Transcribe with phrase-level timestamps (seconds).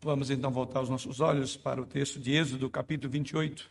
[0.00, 3.68] Vamos então voltar os nossos olhos para o texto de Êxodo, capítulo 28.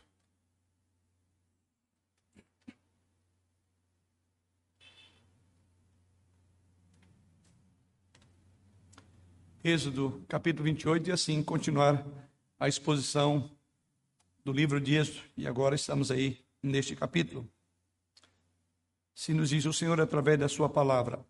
[9.64, 12.06] Êxodo, capítulo 28, e assim continuar
[12.60, 13.50] a exposição
[14.44, 15.22] do livro de Êxodo.
[15.38, 17.48] E agora estamos aí neste capítulo.
[19.14, 21.26] Se nos diz o Senhor através da sua palavra: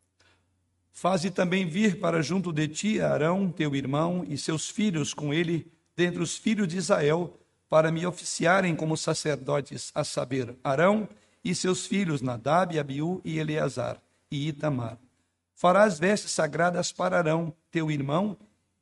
[0.97, 5.69] Faze também vir para junto de ti Arão, teu irmão, e seus filhos com ele,
[5.93, 7.37] dentre os filhos de Israel,
[7.69, 11.07] para me oficiarem como sacerdotes, a saber, Arão
[11.43, 14.97] e seus filhos Nadab, Abiú e Eleazar, e Itamar.
[15.53, 18.37] Farás vestes sagradas para Arão, teu irmão,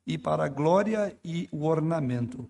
[0.05, 2.47] e para a glória e o ornamento.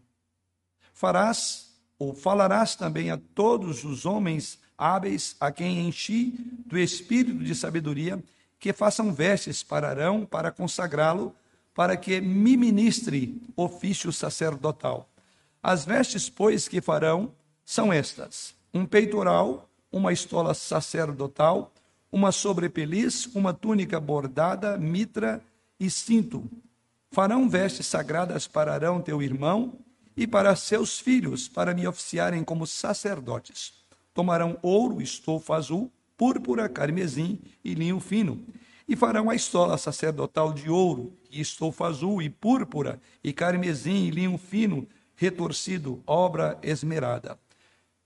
[0.93, 6.33] Farás ou falarás também a todos os homens hábeis a quem enchi
[6.65, 8.21] do espírito de sabedoria
[8.63, 11.35] que façam vestes para Arão, para consagrá-lo,
[11.75, 15.09] para que me ministre ofício sacerdotal.
[15.61, 17.33] As vestes, pois, que farão
[17.65, 21.73] são estas: um peitoral, uma estola sacerdotal,
[22.09, 25.43] uma sobrepeliz, uma túnica bordada, mitra
[25.77, 26.49] e cinto.
[27.11, 29.73] Farão vestes sagradas para Arão, teu irmão,
[30.15, 33.73] e para seus filhos, para me oficiarem como sacerdotes.
[34.13, 38.45] Tomarão ouro, estofa azul, púrpura, carmesim e linho fino.
[38.87, 44.11] E farão a estola sacerdotal de ouro, e estofa azul, e púrpura, e carmesim, e
[44.11, 47.39] linho fino, retorcido, obra esmerada.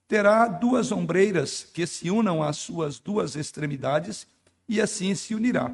[0.08, 4.28] Terá duas ombreiras que se unam às suas duas extremidades,
[4.70, 5.74] e assim se unirá.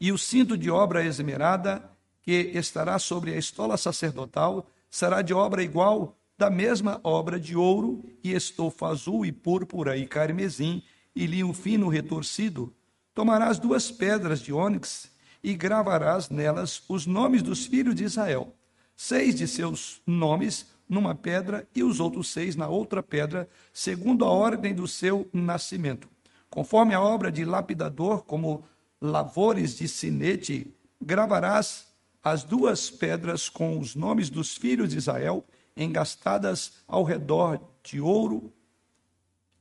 [0.00, 1.82] E o cinto de obra esmerada,
[2.22, 8.04] que estará sobre a estola sacerdotal, será de obra igual da mesma obra de ouro,
[8.22, 10.82] e estofa azul, e púrpura, e carmesim,
[11.14, 12.74] e linho fino retorcido,
[13.14, 15.10] tomarás duas pedras de ônix
[15.42, 18.54] e gravarás nelas os nomes dos filhos de Israel,
[18.96, 24.28] seis de seus nomes numa pedra e os outros seis na outra pedra, segundo a
[24.28, 26.08] ordem do seu nascimento.
[26.50, 28.64] Conforme a obra de lapidador, como
[29.00, 31.86] lavores de sinete, gravarás
[32.22, 35.44] as duas pedras com os nomes dos filhos de Israel,
[35.76, 38.52] engastadas ao redor de ouro,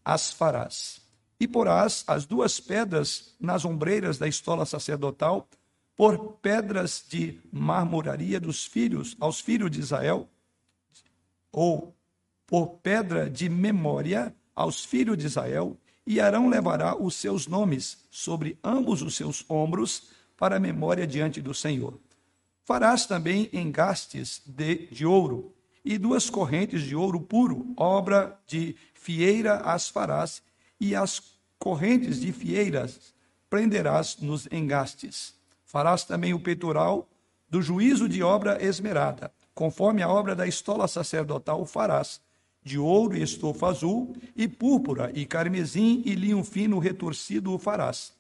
[0.05, 1.02] as farás.
[1.43, 5.45] E porás as duas pedras nas ombreiras da estola sacerdotal,
[5.93, 10.29] por pedras de marmoraria dos filhos, aos filhos de Israel,
[11.51, 11.93] ou
[12.47, 15.77] por pedra de memória aos filhos de Israel,
[16.07, 21.53] e Arão levará os seus nomes sobre ambos os seus ombros para memória diante do
[21.53, 21.99] Senhor.
[22.63, 29.57] Farás também engastes de, de ouro e duas correntes de ouro puro, obra de fieira
[29.57, 30.41] as farás,
[30.79, 31.32] e as
[31.63, 33.13] correntes de fieiras
[33.49, 35.33] prenderás nos engastes.
[35.63, 37.07] Farás também o peitoral
[37.49, 42.19] do juízo de obra esmerada, conforme a obra da estola sacerdotal o farás,
[42.61, 48.11] de ouro e estofa azul, e púrpura, e carmesim, e linho fino retorcido o farás.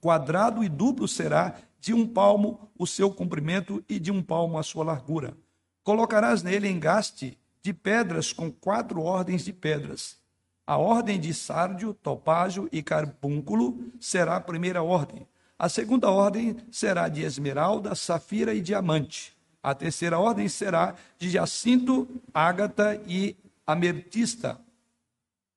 [0.00, 4.62] Quadrado e duplo será de um palmo o seu comprimento e de um palmo a
[4.62, 5.36] sua largura
[5.82, 10.23] Colocarás nele engaste de pedras com quatro ordens de pedras.
[10.66, 15.26] A ordem de sárdio, topázio e carbúnculo será a primeira ordem.
[15.58, 19.36] A segunda ordem será de esmeralda, safira e diamante.
[19.62, 23.36] A terceira ordem será de jacinto, ágata e
[23.66, 24.60] ametista.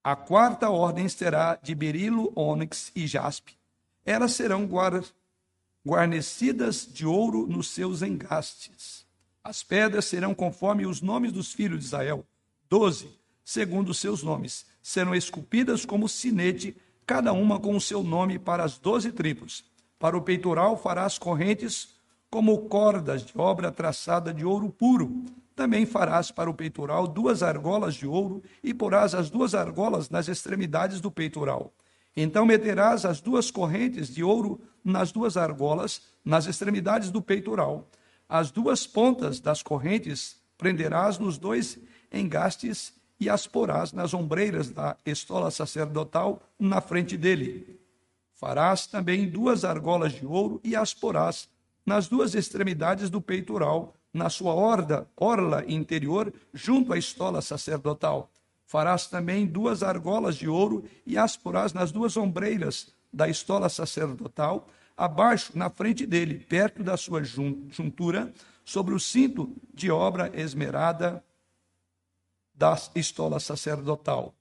[0.03, 3.57] A quarta ordem será de berilo, ônix e jaspe.
[4.05, 4.69] Elas serão
[5.85, 9.05] guarnecidas de ouro nos seus engastes.
[9.43, 12.25] As pedras serão conforme os nomes dos filhos de Israel,
[12.69, 13.16] doze,
[13.47, 14.65] segundo os seus nomes.
[14.83, 16.75] Serão esculpidas como sinete,
[17.05, 19.63] cada uma com o seu nome para as doze tribos.
[19.97, 21.95] Para o peitoral farás correntes
[22.29, 25.23] como cordas de obra traçada de ouro puro.
[25.55, 30.27] Também farás para o peitoral duas argolas de ouro e porás as duas argolas nas
[30.27, 31.73] extremidades do peitoral.
[32.17, 37.89] Então meterás as duas correntes de ouro nas duas argolas, nas extremidades do peitoral.
[38.27, 41.79] As duas pontas das correntes prenderás nos dois
[42.11, 47.79] engastes e as porás nas ombreiras da estola sacerdotal na frente dele.
[48.33, 51.49] Farás também duas argolas de ouro e as porás
[51.85, 58.29] nas duas extremidades do peitoral, na sua orda, orla interior, junto à estola sacerdotal.
[58.65, 64.67] Farás também duas argolas de ouro e as porás nas duas ombreiras da estola sacerdotal,
[64.95, 68.33] abaixo, na frente dele, perto da sua juntura,
[68.65, 71.23] sobre o cinto de obra esmerada
[72.57, 74.33] da estola sacerdotal.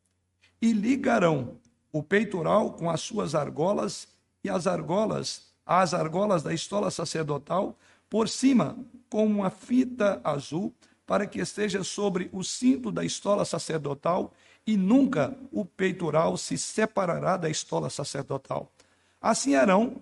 [0.61, 1.59] E ligarão
[1.93, 4.09] o peitoral com as suas argolas
[4.43, 7.77] e as argolas, as argolas da estola sacerdotal,
[8.09, 8.77] por cima
[9.11, 10.75] com uma fita azul,
[11.07, 14.33] para que esteja sobre o cinto da estola sacerdotal,
[14.67, 18.73] e nunca o peitoral se separará da estola sacerdotal.
[19.21, 20.01] Assim Arão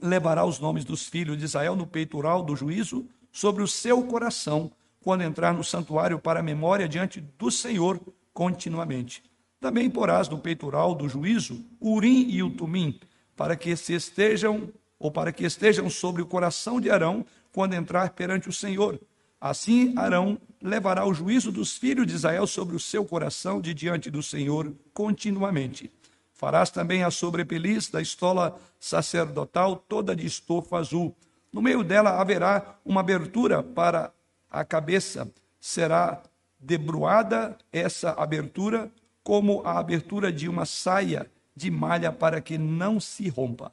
[0.00, 4.70] levará os nomes dos filhos de Israel no peitoral do juízo sobre o seu coração,
[5.02, 8.00] quando entrar no santuário para a memória diante do Senhor
[8.32, 9.22] continuamente.
[9.60, 12.98] Também porás no peitoral do juízo o Urim e o Tumim,
[13.36, 18.10] para que se estejam ou para que estejam sobre o coração de Arão quando entrar
[18.10, 19.00] perante o Senhor.
[19.40, 24.10] Assim Arão levará o juízo dos filhos de Israel sobre o seu coração de diante
[24.10, 25.92] do Senhor continuamente.
[26.32, 31.16] Farás também a sobrepeliz da estola sacerdotal toda de estofa azul.
[31.52, 34.12] No meio dela haverá uma abertura para
[34.52, 35.32] a cabeça.
[35.58, 36.22] Será
[36.60, 38.92] debruada essa abertura
[39.24, 43.72] como a abertura de uma saia de malha para que não se rompa.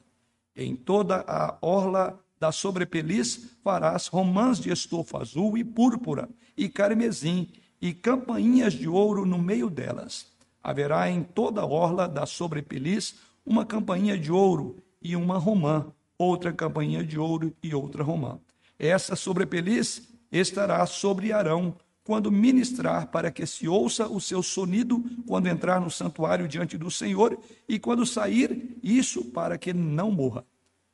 [0.56, 7.48] Em toda a orla da sobrepeliz farás romãs de estofa azul e púrpura, e carmesim,
[7.80, 10.26] e campainhas de ouro no meio delas.
[10.62, 15.86] Haverá em toda a orla da sobrepeliz uma campainha de ouro e uma romã,
[16.18, 18.38] outra campainha de ouro e outra romã.
[18.78, 21.74] Essa sobrepeliz estará sobre Arão,
[22.04, 26.90] quando ministrar, para que se ouça o seu sonido quando entrar no santuário diante do
[26.90, 27.38] Senhor,
[27.68, 30.44] e quando sair, isso para que não morra.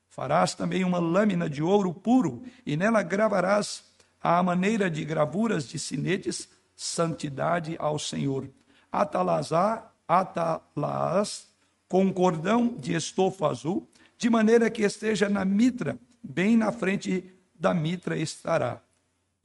[0.08, 3.84] Farás também uma lâmina de ouro puro, e nela gravarás,
[4.20, 8.48] à maneira de gravuras de sinetes, santidade ao Senhor.
[8.90, 11.46] Atalazá, atalás,
[11.88, 13.88] com cordão de estofa azul,
[14.18, 18.82] de maneira que esteja na mitra, bem na frente da mitra estará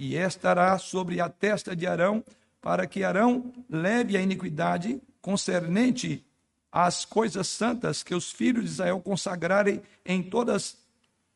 [0.01, 2.25] e estará sobre a testa de Arão,
[2.59, 6.25] para que Arão leve a iniquidade concernente
[6.71, 10.75] às coisas santas que os filhos de Israel consagrarem em todas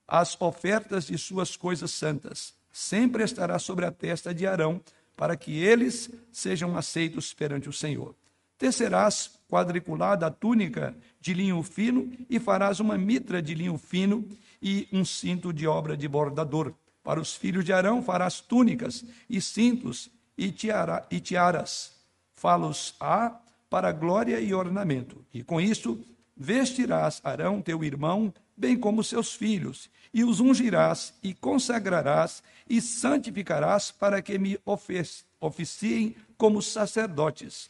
[0.07, 2.55] as ofertas de suas coisas santas.
[2.71, 4.81] Sempre estará sobre a testa de Arão,
[5.15, 8.15] para que eles sejam aceitos perante o Senhor.
[8.57, 14.27] Tecerás quadriculada a túnica de linho fino e farás uma mitra de linho fino
[14.59, 16.73] e um cinto de obra de bordador.
[17.05, 21.93] Para os filhos de Arão farás túnicas e cintos e, tiara, e tiaras.
[22.33, 25.23] Falos a para glória e ornamento.
[25.31, 26.03] E com isto
[26.35, 33.91] vestirás Arão, teu irmão, bem como seus filhos, e os ungirás e consagrarás e santificarás
[33.91, 34.57] para que me
[35.39, 37.69] oficiem como sacerdotes.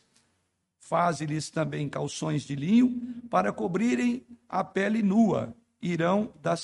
[0.80, 6.56] Faze-lhes também calções de linho para cobrirem a pele nua, irão da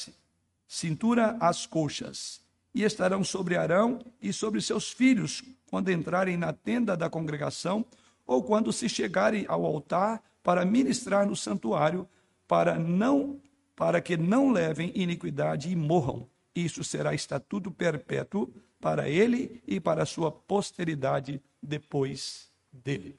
[0.69, 2.39] cintura às coxas
[2.73, 7.85] e estarão sobre Arão e sobre seus filhos quando entrarem na tenda da congregação
[8.25, 12.07] ou quando se chegarem ao altar para ministrar no santuário,
[12.47, 13.39] para não
[13.75, 16.29] para que não levem iniquidade e morram.
[16.53, 23.18] Isso será estatuto perpétuo para ele e para sua posteridade depois dele.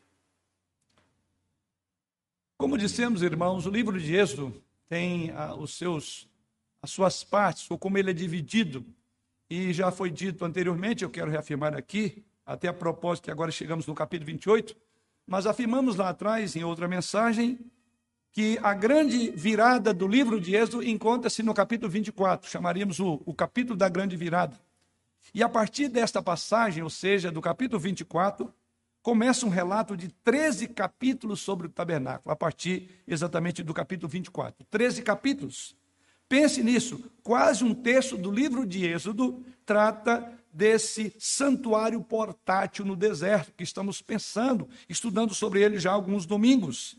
[2.57, 6.29] Como dissemos, irmãos, o livro de Êxodo tem ah, os seus
[6.81, 8.85] as suas partes, ou como ele é dividido
[9.53, 13.87] e já foi dito anteriormente, eu quero reafirmar aqui, até a propósito que agora chegamos
[13.87, 14.75] no capítulo 28,
[15.27, 17.59] mas afirmamos lá atrás, em outra mensagem,
[18.33, 23.35] que a grande virada do livro de Êxodo encontra-se no capítulo 24, chamaríamos o, o
[23.35, 24.59] capítulo da grande virada.
[25.35, 28.51] E a partir desta passagem, ou seja, do capítulo 24,
[29.03, 34.65] começa um relato de 13 capítulos sobre o tabernáculo, a partir exatamente do capítulo 24.
[34.71, 35.77] 13 capítulos.
[36.33, 43.53] Pense nisso, quase um terço do livro de Êxodo trata desse santuário portátil no deserto,
[43.55, 46.97] que estamos pensando, estudando sobre ele já alguns domingos.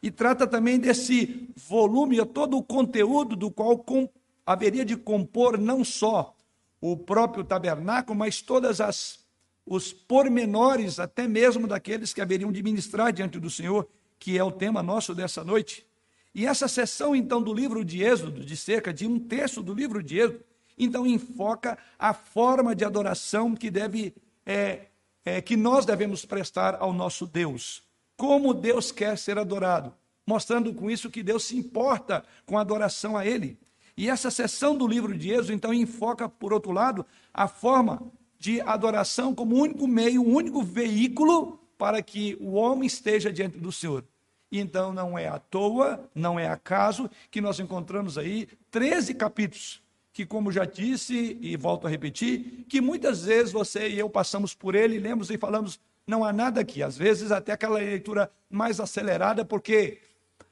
[0.00, 4.08] E trata também desse volume, todo o conteúdo do qual com,
[4.46, 6.36] haveria de compor não só
[6.80, 9.18] o próprio tabernáculo, mas todas as
[9.66, 14.52] os pormenores, até mesmo daqueles que haveriam de ministrar diante do Senhor, que é o
[14.52, 15.89] tema nosso dessa noite.
[16.34, 20.02] E essa sessão, então, do livro de Êxodo, de cerca de um terço do livro
[20.02, 20.44] de Êxodo,
[20.78, 24.14] então enfoca a forma de adoração que deve
[24.46, 24.86] é,
[25.24, 27.82] é, que nós devemos prestar ao nosso Deus.
[28.16, 29.92] Como Deus quer ser adorado,
[30.26, 33.58] mostrando com isso que Deus se importa com a adoração a Ele.
[33.96, 38.00] E essa sessão do livro de Êxodo, então, enfoca, por outro lado, a forma
[38.38, 44.04] de adoração como único meio, único veículo para que o homem esteja diante do Senhor.
[44.50, 50.26] Então não é à toa, não é acaso que nós encontramos aí 13 capítulos, que
[50.26, 54.74] como já disse e volto a repetir, que muitas vezes você e eu passamos por
[54.74, 56.82] ele, lemos e falamos, não há nada aqui.
[56.82, 60.00] Às vezes até aquela leitura mais acelerada, porque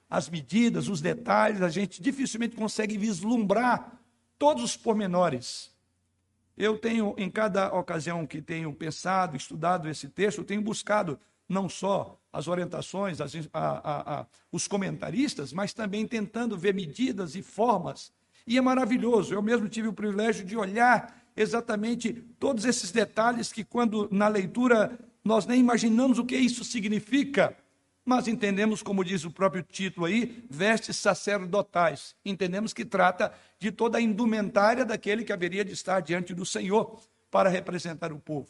[0.08, 4.00] as medidas, os detalhes, a gente dificilmente consegue vislumbrar
[4.38, 5.70] todos os pormenores.
[6.56, 11.68] eu tenho, em cada ocasião que tenho pensado, estudado esse texto, eu tenho buscado não
[11.68, 17.42] só as orientações, as, a, a, a, os comentaristas, mas também tentando ver medidas e
[17.42, 18.12] formas.
[18.46, 19.34] E é maravilhoso.
[19.34, 24.98] Eu mesmo tive o privilégio de olhar exatamente todos esses detalhes que, quando na leitura
[25.24, 27.56] nós nem imaginamos o que isso significa,
[28.04, 32.16] mas entendemos, como diz o próprio título aí, vestes sacerdotais.
[32.24, 36.98] Entendemos que trata de toda a indumentária daquele que haveria de estar diante do Senhor
[37.30, 38.48] para representar o povo.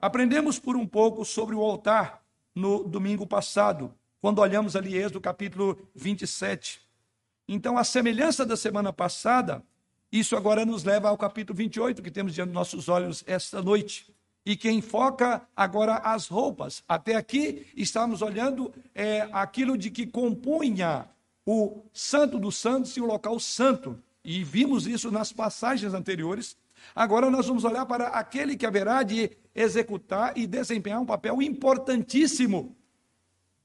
[0.00, 2.22] Aprendemos por um pouco sobre o altar
[2.60, 6.80] no domingo passado, quando olhamos ali Êxodo capítulo 27.
[7.48, 9.62] Então, a semelhança da semana passada,
[10.12, 14.14] isso agora nos leva ao capítulo 28, que temos diante dos nossos olhos esta noite
[14.44, 16.82] e que enfoca agora as roupas.
[16.86, 21.08] Até aqui estamos olhando é, aquilo de que compunha
[21.46, 23.98] o Santo dos Santos e o local santo.
[24.22, 26.56] E vimos isso nas passagens anteriores.
[26.94, 32.76] Agora nós vamos olhar para aquele que haverá de executar e desempenhar um papel importantíssimo.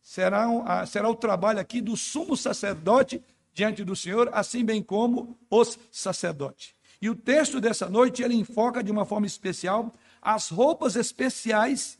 [0.01, 5.79] Será, será o trabalho aqui do sumo sacerdote diante do Senhor, assim bem como os
[5.91, 6.75] sacerdotes.
[7.01, 9.91] E o texto dessa noite ele enfoca de uma forma especial
[10.21, 11.99] as roupas especiais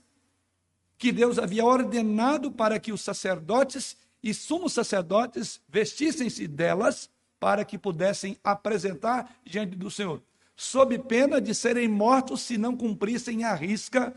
[0.98, 7.78] que Deus havia ordenado para que os sacerdotes e sumos sacerdotes vestissem-se delas para que
[7.78, 10.22] pudessem apresentar diante do Senhor,
[10.56, 14.14] sob pena de serem mortos se não cumprissem à risca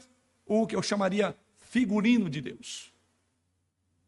[0.47, 2.93] o que eu chamaria figurino de Deus.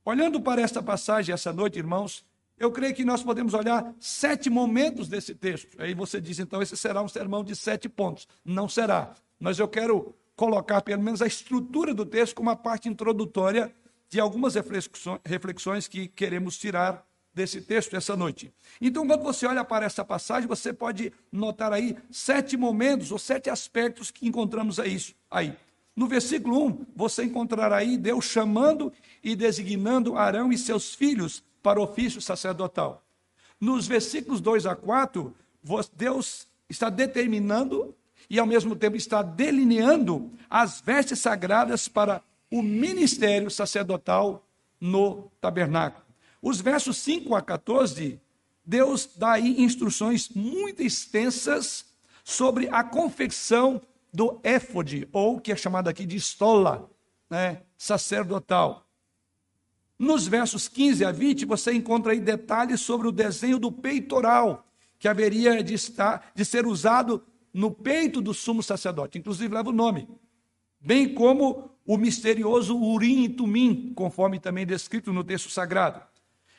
[0.04, 2.24] Olhando para esta passagem essa noite, irmãos,
[2.58, 5.80] eu creio que nós podemos olhar sete momentos desse texto.
[5.80, 8.26] Aí você diz, então, esse será um sermão de sete pontos.
[8.44, 12.88] Não será mas eu quero colocar pelo menos a estrutura do texto como uma parte
[12.88, 13.74] introdutória
[14.10, 14.54] de algumas
[15.24, 18.52] reflexões que queremos tirar desse texto essa noite.
[18.80, 23.48] Então, quando você olha para essa passagem, você pode notar aí sete momentos ou sete
[23.48, 24.98] aspectos que encontramos aí.
[25.30, 25.56] aí.
[25.94, 31.78] No versículo 1, você encontrará aí Deus chamando e designando Arão e seus filhos para
[31.78, 33.04] o ofício sacerdotal.
[33.60, 35.34] Nos versículos 2 a 4,
[35.94, 37.94] Deus está determinando
[38.28, 44.44] e ao mesmo tempo está delineando as vestes sagradas para o ministério sacerdotal
[44.80, 46.09] no tabernáculo.
[46.42, 48.20] Os versos 5 a 14,
[48.64, 51.86] Deus dá aí instruções muito extensas
[52.24, 53.80] sobre a confecção
[54.12, 56.90] do éfode, ou que é chamado aqui de estola,
[57.28, 58.86] né, sacerdotal.
[59.98, 64.66] Nos versos 15 a 20, você encontra aí detalhes sobre o desenho do peitoral,
[64.98, 69.74] que haveria de, estar, de ser usado no peito do sumo sacerdote, inclusive leva o
[69.74, 70.08] nome,
[70.80, 76.09] bem como o misterioso Urim e Tumim, conforme também descrito no texto sagrado.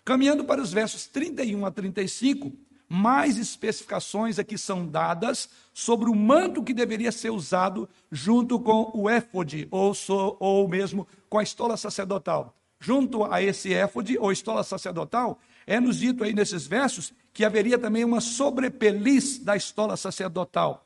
[0.04, 2.52] Caminhando para os versos 31 a 35,
[2.90, 9.10] mais especificações aqui são dadas sobre o manto que deveria ser usado junto com o
[9.10, 12.56] éfode, ou, so, ou mesmo com a estola sacerdotal.
[12.80, 17.78] Junto a esse éfode, ou estola sacerdotal, é nos dito aí nesses versos que haveria
[17.78, 20.86] também uma sobrepeliz da estola sacerdotal,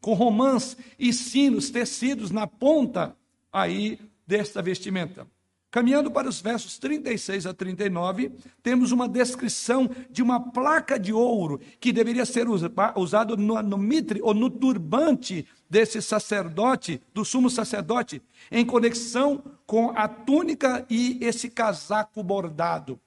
[0.00, 3.16] com romãs e sinos tecidos na ponta
[3.50, 5.26] aí desta vestimenta.
[5.70, 11.60] Caminhando para os versos 36 a 39, temos uma descrição de uma placa de ouro
[11.78, 18.20] que deveria ser usado no, no mitre ou no turbante desse sacerdote, do sumo sacerdote,
[18.50, 22.98] em conexão com a túnica e esse casaco bordado.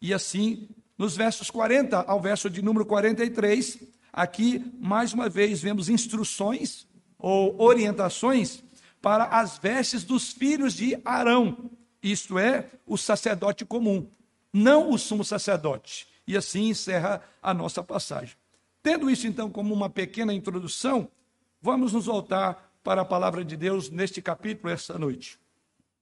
[0.00, 3.78] E assim nos versos 40 ao verso de número 43,
[4.12, 6.86] aqui, mais uma vez, vemos instruções
[7.18, 8.62] ou orientações
[9.02, 11.70] para as vestes dos filhos de Arão,
[12.02, 14.08] isto é, o sacerdote comum,
[14.52, 16.06] não o sumo sacerdote.
[16.26, 18.36] E assim encerra a nossa passagem.
[18.82, 21.10] Tendo isso, então, como uma pequena introdução,
[21.60, 25.38] vamos nos voltar para a palavra de Deus neste capítulo, esta noite.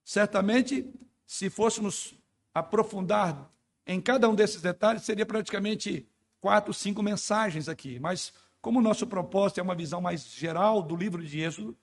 [0.05, 0.88] Certamente,
[1.26, 2.14] se fôssemos
[2.55, 3.50] aprofundar
[3.87, 6.07] em cada um desses detalhes seria praticamente
[6.40, 10.95] quatro, cinco mensagens aqui, mas como o nosso propósito é uma visão mais geral do
[10.95, 11.76] livro de Êxodo,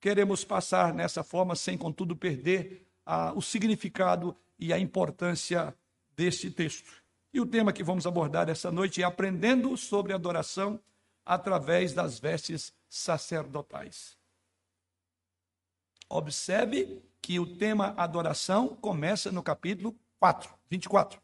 [0.00, 5.74] queremos passar nessa forma sem, contudo, perder ah, o significado e a importância
[6.14, 6.92] deste texto.
[7.32, 10.78] E o tema que vamos abordar essa noite é aprendendo sobre adoração
[11.24, 14.14] através das vestes sacerdotais.
[16.06, 21.18] Observe que o tema adoração começa no capítulo 4, 24.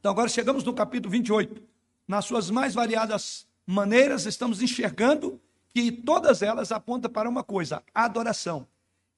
[0.00, 1.62] Então, agora chegamos no capítulo 28.
[2.08, 8.04] Nas suas mais variadas maneiras, estamos enxergando que todas elas apontam para uma coisa: a
[8.04, 8.66] adoração.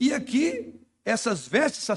[0.01, 0.78] E aqui,
[1.09, 1.89] essas vestes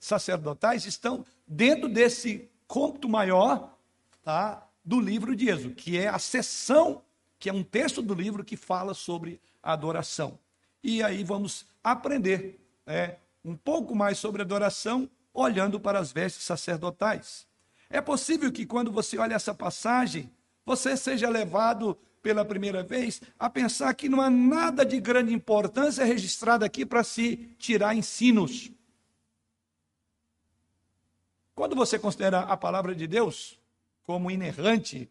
[0.00, 3.78] sacerdotais estão dentro desse cômputo maior
[4.24, 7.00] tá, do livro de Êxodo, que é a sessão
[7.38, 10.36] que é um texto do livro que fala sobre adoração.
[10.82, 17.46] E aí vamos aprender é, um pouco mais sobre adoração olhando para as vestes sacerdotais.
[17.88, 20.28] É possível que quando você olha essa passagem,
[20.64, 21.96] você seja levado
[22.26, 27.04] pela primeira vez a pensar que não há nada de grande importância registrado aqui para
[27.04, 28.72] se tirar ensinos.
[31.54, 33.60] Quando você considera a palavra de Deus
[34.02, 35.08] como inerrante,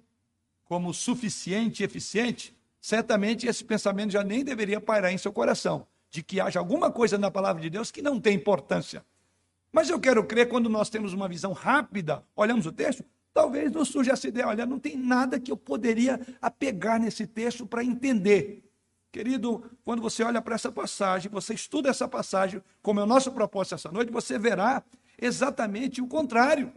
[0.66, 6.22] como suficiente e eficiente, certamente esse pensamento já nem deveria pairar em seu coração, de
[6.22, 9.06] que haja alguma coisa na palavra de Deus que não tem importância.
[9.72, 13.06] Mas eu quero crer, quando nós temos uma visão rápida, olhamos o texto,
[13.36, 17.68] talvez nos surja essa ideia: olha, não tem nada que eu poderia apegar nesse texto
[17.68, 18.64] para entender.
[19.12, 23.32] Querido, quando você olha para essa passagem, você estuda essa passagem, como é o nosso
[23.32, 24.82] propósito essa noite, você verá
[25.22, 26.72] exatamente o contrário.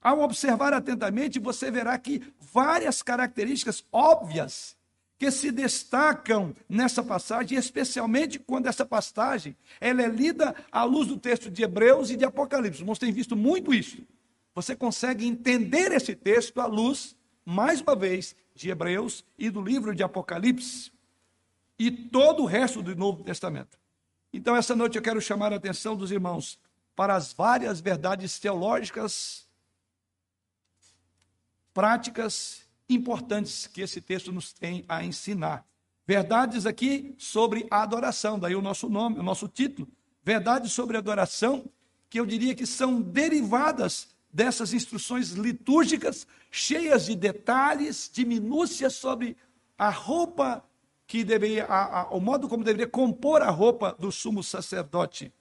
[0.00, 4.76] Ao observar atentamente, você verá que várias características óbvias
[5.18, 11.18] que se destacam nessa passagem, especialmente quando essa passagem ela é lida à luz do
[11.18, 12.84] texto de Hebreus e de Apocalipse.
[12.84, 13.98] Nós temos visto muito isso.
[14.58, 19.94] Você consegue entender esse texto à luz, mais uma vez, de Hebreus e do livro
[19.94, 20.90] de Apocalipse
[21.78, 23.78] e todo o resto do Novo Testamento.
[24.32, 26.58] Então, essa noite eu quero chamar a atenção dos irmãos
[26.96, 29.46] para as várias verdades teológicas,
[31.72, 35.64] práticas importantes que esse texto nos tem a ensinar.
[36.04, 39.86] Verdades aqui sobre a adoração, daí o nosso nome, o nosso título.
[40.24, 41.70] Verdades sobre adoração,
[42.10, 49.36] que eu diria que são derivadas dessas instruções litúrgicas, cheias de detalhes, de minúcias sobre
[49.76, 50.64] a roupa
[51.06, 55.32] que deveria, a, a, o modo como deveria compor a roupa do sumo sacerdote.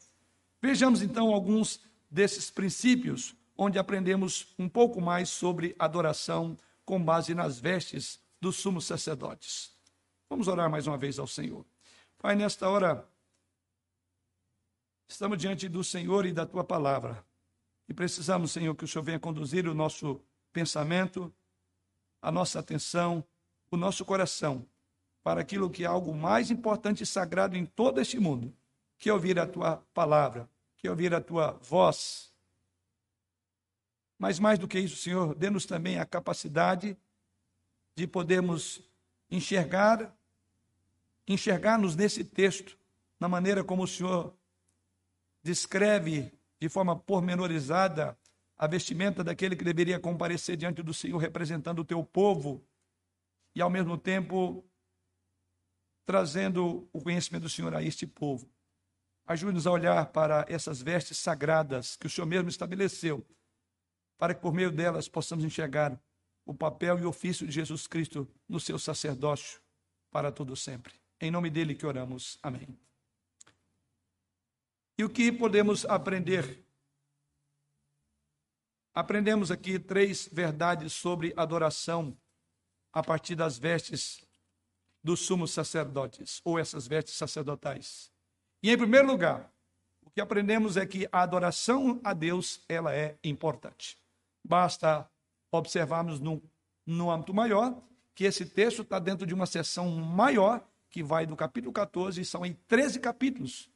[0.62, 7.60] Vejamos então alguns desses princípios, onde aprendemos um pouco mais sobre adoração com base nas
[7.60, 9.76] vestes dos sumos sacerdotes.
[10.30, 11.66] Vamos orar mais uma vez ao Senhor.
[12.18, 13.08] Pai, nesta hora,
[15.08, 17.24] estamos diante do Senhor e da tua palavra.
[17.88, 20.22] E precisamos, Senhor, que o Senhor venha conduzir o nosso
[20.52, 21.34] pensamento,
[22.22, 23.24] a nossa atenção,
[23.72, 24.66] o nosso coração
[25.24, 28.56] para aquilo que é algo mais importante e sagrado em todo este mundo,
[28.98, 32.34] que é ouvir a tua palavra, que é ouvir a tua voz,
[34.18, 36.98] mas mais do que isso, Senhor, dê-nos também a capacidade
[37.96, 38.82] de podermos
[39.30, 40.16] enxergar,
[41.28, 42.78] enxergar-nos nesse texto,
[43.20, 44.34] na maneira como o Senhor
[45.44, 48.18] descreve de forma pormenorizada
[48.58, 52.66] a vestimenta daquele que deveria comparecer diante do Senhor representando o teu povo
[53.54, 54.66] e ao mesmo tempo
[56.06, 58.50] trazendo o conhecimento do Senhor a este povo.
[59.26, 63.26] Ajude-nos a olhar para essas vestes sagradas que o Senhor mesmo estabeleceu
[64.18, 66.00] para que por meio delas possamos enxergar
[66.46, 69.62] o papel e ofício de Jesus Cristo no seu sacerdócio
[70.10, 70.94] para todo sempre.
[71.20, 72.40] Em nome dele que oramos.
[72.42, 72.87] Amém.
[74.98, 76.66] E o que podemos aprender?
[78.96, 82.18] Aprendemos aqui três verdades sobre adoração
[82.92, 84.26] a partir das vestes
[85.04, 88.12] dos sumos sacerdotes, ou essas vestes sacerdotais.
[88.64, 89.54] E em primeiro lugar,
[90.02, 94.00] o que aprendemos é que a adoração a Deus, ela é importante.
[94.44, 95.08] Basta
[95.52, 96.42] observarmos no,
[96.84, 97.80] no âmbito maior
[98.16, 102.26] que esse texto está dentro de uma seção maior, que vai do capítulo 14, e
[102.26, 103.70] são em 13 capítulos.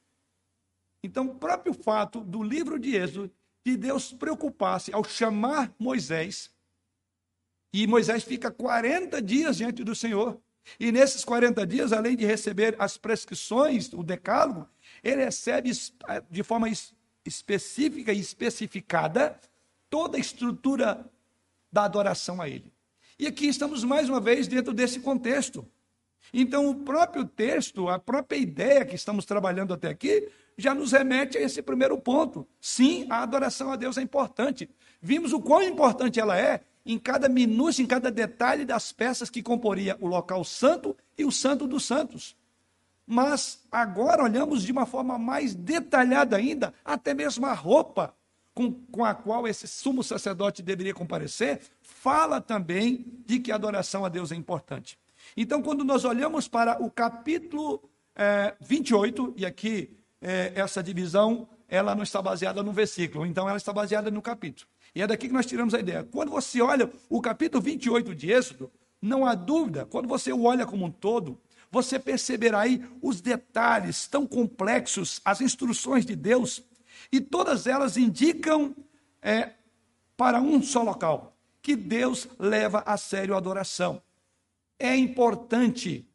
[1.02, 3.30] Então, o próprio fato do livro de Êxodo,
[3.64, 6.50] de Deus preocupar-se ao chamar Moisés,
[7.72, 10.40] e Moisés fica 40 dias diante do Senhor,
[10.78, 14.68] e nesses 40 dias, além de receber as prescrições, o decálogo,
[15.02, 15.70] ele recebe
[16.30, 16.68] de forma
[17.24, 19.38] específica e especificada
[19.90, 21.04] toda a estrutura
[21.70, 22.72] da adoração a Ele.
[23.18, 25.66] E aqui estamos mais uma vez dentro desse contexto.
[26.32, 31.38] Então, o próprio texto, a própria ideia que estamos trabalhando até aqui, já nos remete
[31.38, 32.46] a esse primeiro ponto.
[32.60, 34.68] Sim, a adoração a Deus é importante.
[35.00, 39.42] Vimos o quão importante ela é em cada minúcia, em cada detalhe das peças que
[39.42, 42.36] comporia o local santo e o santo dos santos.
[43.06, 48.14] Mas agora olhamos de uma forma mais detalhada ainda, até mesmo a roupa
[48.54, 54.04] com, com a qual esse sumo sacerdote deveria comparecer, fala também de que a adoração
[54.04, 54.98] a Deus é importante.
[55.36, 57.82] Então, quando nós olhamos para o capítulo
[58.14, 63.56] é, 28, e aqui é, essa divisão ela não está baseada no versículo, então ela
[63.56, 64.68] está baseada no capítulo.
[64.94, 66.04] E é daqui que nós tiramos a ideia.
[66.04, 70.66] Quando você olha o capítulo 28 de Êxodo, não há dúvida, quando você o olha
[70.66, 76.62] como um todo, você perceberá aí os detalhes tão complexos, as instruções de Deus
[77.10, 78.76] e todas elas indicam
[79.22, 79.52] é,
[80.16, 84.02] para um só local, que Deus leva a sério a adoração.
[84.82, 86.06] É importante.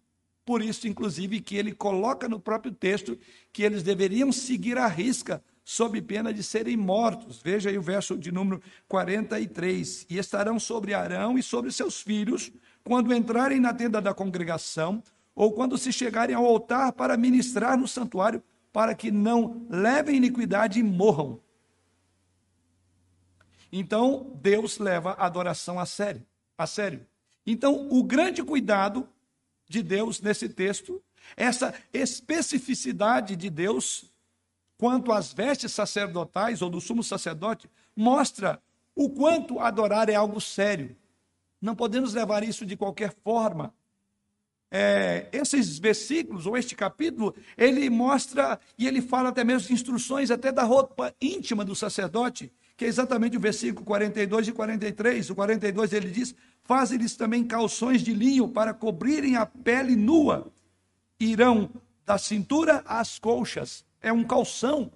[0.45, 3.17] Por isso, inclusive, que ele coloca no próprio texto
[3.51, 7.41] que eles deveriam seguir a risca sob pena de serem mortos.
[7.41, 10.05] Veja aí o verso de número 43.
[10.09, 12.51] E estarão sobre Arão e sobre seus filhos,
[12.83, 15.03] quando entrarem na tenda da congregação,
[15.35, 20.79] ou quando se chegarem ao altar para ministrar no santuário, para que não levem iniquidade
[20.79, 21.41] e morram.
[23.71, 26.25] Então, Deus leva a adoração a sério,
[26.57, 27.05] a sério.
[27.47, 29.07] Então, o grande cuidado
[29.69, 31.01] de Deus nesse texto,
[31.35, 34.11] essa especificidade de Deus
[34.77, 38.61] quanto às vestes sacerdotais ou do sumo sacerdote, mostra
[38.93, 40.95] o quanto adorar é algo sério.
[41.61, 43.73] Não podemos levar isso de qualquer forma.
[44.69, 50.29] É, esses versículos, ou este capítulo, ele mostra e ele fala até mesmo de instruções
[50.29, 55.29] até da roupa íntima do sacerdote, que é exatamente o versículo 42 e 43.
[55.31, 60.49] O 42 ele diz: Faz-lhes também calções de linho para cobrirem a pele nua,
[61.19, 61.69] irão
[62.05, 64.91] da cintura às colchas é um calção.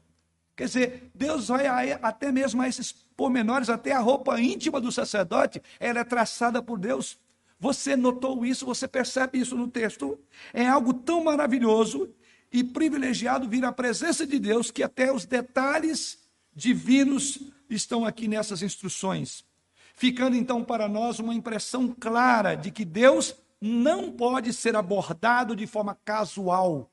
[0.55, 5.61] Quer dizer, Deus vai até mesmo a esses pormenores, até a roupa íntima do sacerdote,
[5.79, 7.19] ela é traçada por Deus.
[7.59, 10.19] Você notou isso, você percebe isso no texto?
[10.53, 12.09] É algo tão maravilhoso
[12.51, 16.19] e privilegiado vir à presença de Deus que até os detalhes
[16.53, 19.45] divinos estão aqui nessas instruções.
[19.93, 25.67] Ficando então para nós uma impressão clara de que Deus não pode ser abordado de
[25.67, 26.91] forma casual.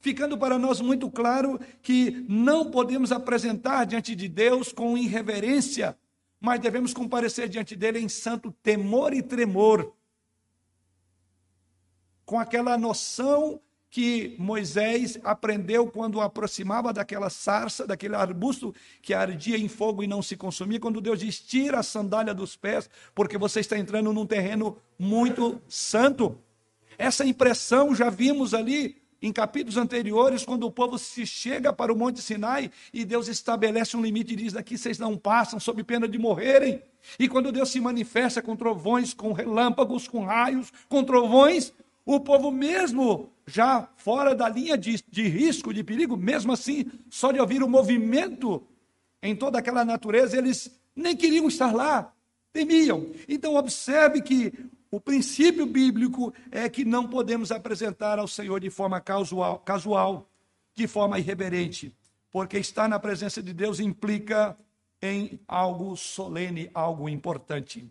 [0.00, 5.96] ficando para nós muito claro que não podemos apresentar diante de Deus com irreverência,
[6.40, 9.94] mas devemos comparecer diante dele em santo temor e tremor,
[12.24, 18.72] com aquela noção que Moisés aprendeu quando aproximava daquela sarça, daquele arbusto
[19.02, 22.56] que ardia em fogo e não se consumia, quando Deus diz: tira a sandália dos
[22.56, 26.38] pés, porque você está entrando num terreno muito santo.
[26.96, 31.96] Essa impressão já vimos ali em capítulos anteriores, quando o povo se chega para o
[31.96, 36.06] Monte Sinai e Deus estabelece um limite e diz: daqui vocês não passam, sob pena
[36.06, 36.80] de morrerem.
[37.18, 41.72] E quando Deus se manifesta com trovões, com relâmpagos, com raios, com trovões,
[42.16, 47.32] o povo, mesmo já fora da linha de, de risco, de perigo, mesmo assim, só
[47.32, 48.62] de ouvir o movimento
[49.22, 52.12] em toda aquela natureza, eles nem queriam estar lá,
[52.52, 53.06] temiam.
[53.28, 54.52] Então, observe que
[54.90, 60.28] o princípio bíblico é que não podemos apresentar ao Senhor de forma casual, casual,
[60.74, 61.94] de forma irreverente,
[62.30, 64.56] porque estar na presença de Deus implica
[65.02, 67.90] em algo solene, algo importante.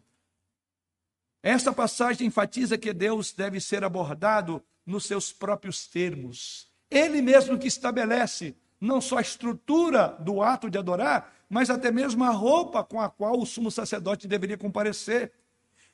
[1.42, 6.68] Esta passagem enfatiza que Deus deve ser abordado nos seus próprios termos.
[6.90, 12.24] Ele mesmo que estabelece não só a estrutura do ato de adorar, mas até mesmo
[12.24, 15.32] a roupa com a qual o sumo sacerdote deveria comparecer.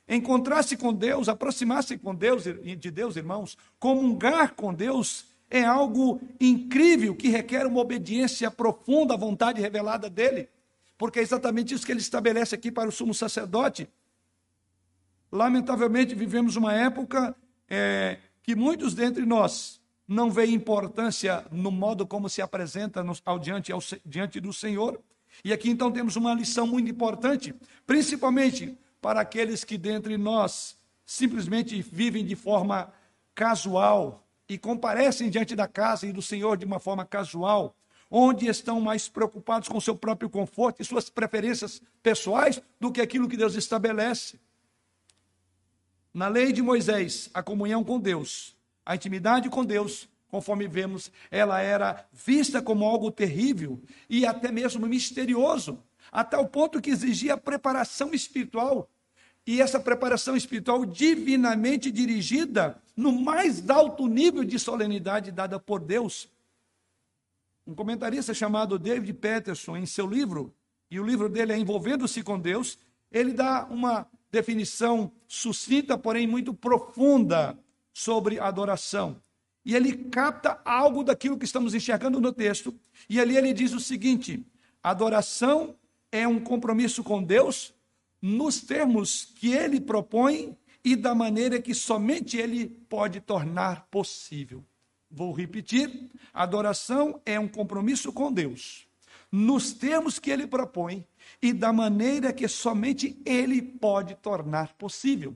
[0.08, 7.16] Encontrar-se com Deus, aproximar-se com Deus, de Deus, irmãos, comungar com Deus é algo incrível
[7.16, 10.50] que requer uma obediência profunda à vontade revelada dele,
[10.98, 13.88] porque é exatamente isso que ele estabelece aqui para o sumo sacerdote.
[15.36, 17.36] Lamentavelmente, vivemos uma época
[17.70, 23.38] é, que muitos dentre nós não veem importância no modo como se apresenta no, ao
[23.38, 24.98] diante, ao, diante do Senhor.
[25.44, 27.54] E aqui então temos uma lição muito importante,
[27.86, 32.94] principalmente para aqueles que dentre nós simplesmente vivem de forma
[33.36, 37.76] casual e comparecem diante da casa e do Senhor de uma forma casual,
[38.10, 43.28] onde estão mais preocupados com seu próprio conforto e suas preferências pessoais do que aquilo
[43.28, 44.40] que Deus estabelece.
[46.16, 51.60] Na lei de Moisés, a comunhão com Deus, a intimidade com Deus, conforme vemos, ela
[51.60, 55.78] era vista como algo terrível e até mesmo misterioso,
[56.10, 58.90] até o ponto que exigia preparação espiritual
[59.46, 66.30] e essa preparação espiritual divinamente dirigida no mais alto nível de solenidade dada por Deus.
[67.68, 70.56] Um comentarista chamado David Peterson, em seu livro,
[70.90, 72.80] e o livro dele é Envolvendo-se com Deus,
[73.12, 77.58] ele dá uma definição sucinta, porém muito profunda
[77.94, 79.22] sobre adoração.
[79.64, 82.78] E ele capta algo daquilo que estamos enxergando no texto.
[83.10, 84.46] E ali ele diz o seguinte:
[84.84, 85.76] adoração
[86.12, 87.74] é um compromisso com Deus
[88.22, 94.64] nos termos que ele propõe e da maneira que somente ele pode tornar possível.
[95.10, 98.85] Vou repetir: adoração é um compromisso com Deus,
[99.36, 101.06] nos termos que ele propõe
[101.42, 105.36] e da maneira que somente ele pode tornar possível.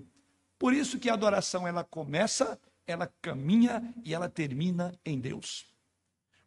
[0.58, 5.68] Por isso que a adoração ela começa, ela caminha e ela termina em Deus.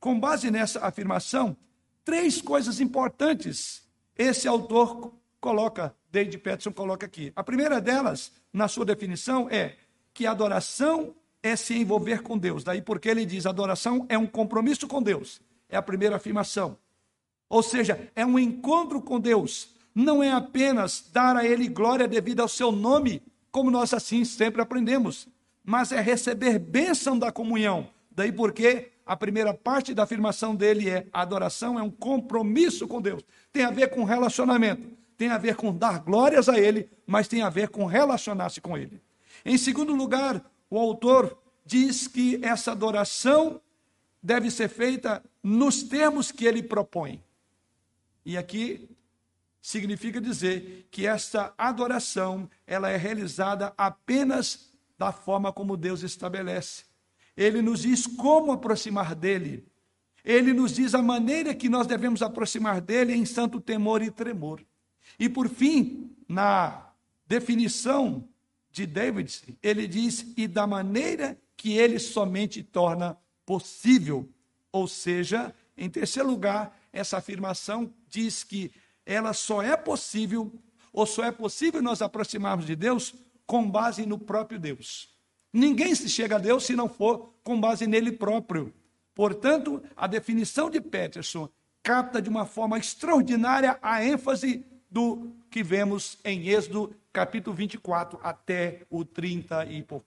[0.01, 1.57] Com base nessa afirmação,
[2.05, 3.83] três coisas importantes
[4.17, 7.33] esse autor coloca, David Peterson coloca aqui.
[7.35, 9.77] A primeira delas, na sua definição, é
[10.13, 12.63] que adoração é se envolver com Deus.
[12.63, 15.41] Daí porque ele diz: adoração é um compromisso com Deus.
[15.69, 16.79] É a primeira afirmação.
[17.53, 19.69] Ou seja, é um encontro com Deus.
[19.95, 24.63] Não é apenas dar a Ele glória devido ao seu nome, como nós assim sempre
[24.63, 25.29] aprendemos,
[25.63, 27.91] mas é receber bênção da comunhão.
[28.11, 33.23] Daí porque a primeira parte da afirmação dele é: adoração é um compromisso com Deus.
[33.53, 34.89] Tem a ver com relacionamento,
[35.19, 38.79] tem a ver com dar glórias a Ele, mas tem a ver com relacionar-se com
[38.79, 38.99] Ele.
[39.45, 41.37] Em segundo lugar, o autor
[41.67, 43.61] diz que essa adoração
[44.23, 47.23] deve ser feita nos termos que ele propõe.
[48.25, 48.89] E aqui
[49.61, 56.85] significa dizer que essa adoração, ela é realizada apenas da forma como Deus estabelece.
[57.37, 59.67] Ele nos diz como aproximar dele.
[60.25, 64.65] Ele nos diz a maneira que nós devemos aproximar dele em santo temor e tremor.
[65.19, 66.93] E por fim, na
[67.27, 68.29] definição
[68.71, 74.29] de David, ele diz: e da maneira que ele somente torna possível.
[74.71, 78.71] Ou seja, em terceiro lugar, essa afirmação diz que
[79.05, 80.53] ela só é possível,
[80.93, 83.15] ou só é possível nós aproximarmos de Deus
[83.47, 85.09] com base no próprio Deus.
[85.53, 88.73] Ninguém se chega a Deus se não for com base nele próprio.
[89.15, 91.49] Portanto, a definição de Peterson
[91.83, 98.83] capta de uma forma extraordinária a ênfase do que vemos em Êxodo capítulo 24 até
[98.89, 100.07] o 30 e pouco.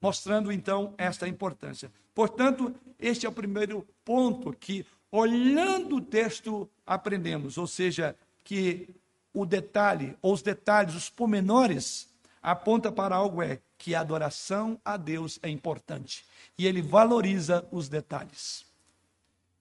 [0.00, 1.90] Mostrando então esta importância.
[2.14, 8.94] Portanto, este é o primeiro ponto que, olhando o texto, aprendemos, ou seja, que
[9.32, 12.08] o detalhe, ou os detalhes, os pormenores,
[12.42, 16.24] aponta para algo é que a adoração a Deus é importante
[16.56, 18.64] e ele valoriza os detalhes.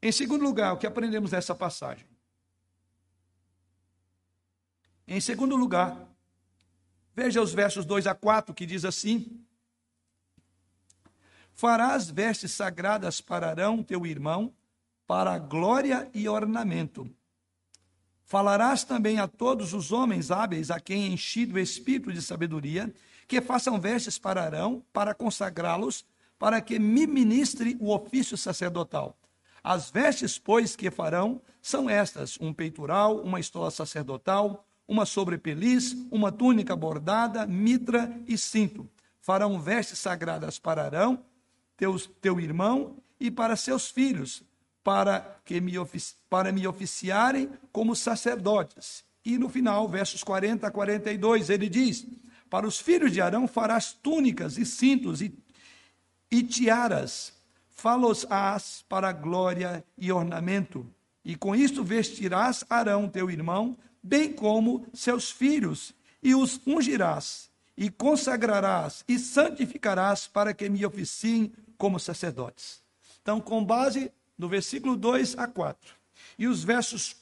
[0.02, 2.06] Em segundo lugar, o que aprendemos nessa passagem?
[5.08, 6.08] Em segundo lugar,
[7.14, 9.44] veja os versos 2 a 4 que diz assim:
[11.54, 14.54] Farás vestes sagradas para Arão, teu irmão,
[15.08, 17.10] para glória e ornamento.
[18.24, 22.94] Falarás também a todos os homens hábeis a quem enchido o espírito de sabedoria,
[23.28, 26.06] que façam vestes para Arão, para consagrá-los,
[26.38, 29.18] para que me ministre o ofício sacerdotal.
[29.64, 36.32] As vestes, pois, que farão são estas: um peitoral, uma estola sacerdotal, uma sobrepeliz, uma
[36.32, 38.88] túnica bordada, mitra e cinto.
[39.20, 41.26] Farão vestes sagradas para Arão,
[41.76, 44.44] teu, teu irmão, e para seus filhos,
[44.86, 45.74] para, que me,
[46.30, 49.04] para me oficiarem como sacerdotes.
[49.26, 52.06] E no final, versos 40 a 42, ele diz:
[52.52, 55.36] Para os filhos de Arão farás túnicas e cintos e,
[56.30, 57.34] e tiaras,
[57.72, 60.86] falos-ás para glória e ornamento.
[61.24, 67.90] E com isto vestirás Arão, teu irmão, bem como seus filhos, e os ungirás, e
[67.90, 72.84] consagrarás, e santificarás para que me oficiem como sacerdotes.
[73.24, 75.96] Então, com base no versículo 2 a 4
[76.38, 77.16] e os versos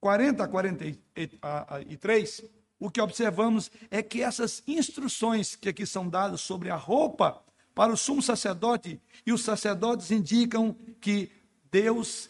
[0.00, 2.42] 40 a 43,
[2.78, 7.40] o que observamos é que essas instruções que aqui são dadas sobre a roupa
[7.74, 11.30] para o sumo sacerdote, e os sacerdotes indicam que
[11.70, 12.28] Deus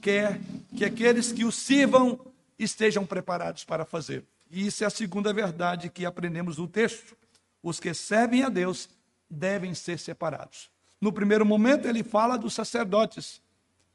[0.00, 0.40] quer
[0.76, 2.20] que aqueles que o sirvam
[2.58, 4.24] estejam preparados para fazer.
[4.50, 7.16] E isso é a segunda verdade que aprendemos no texto.
[7.62, 8.88] Os que servem a Deus
[9.28, 10.70] devem ser separados.
[11.00, 13.40] No primeiro momento, ele fala dos sacerdotes.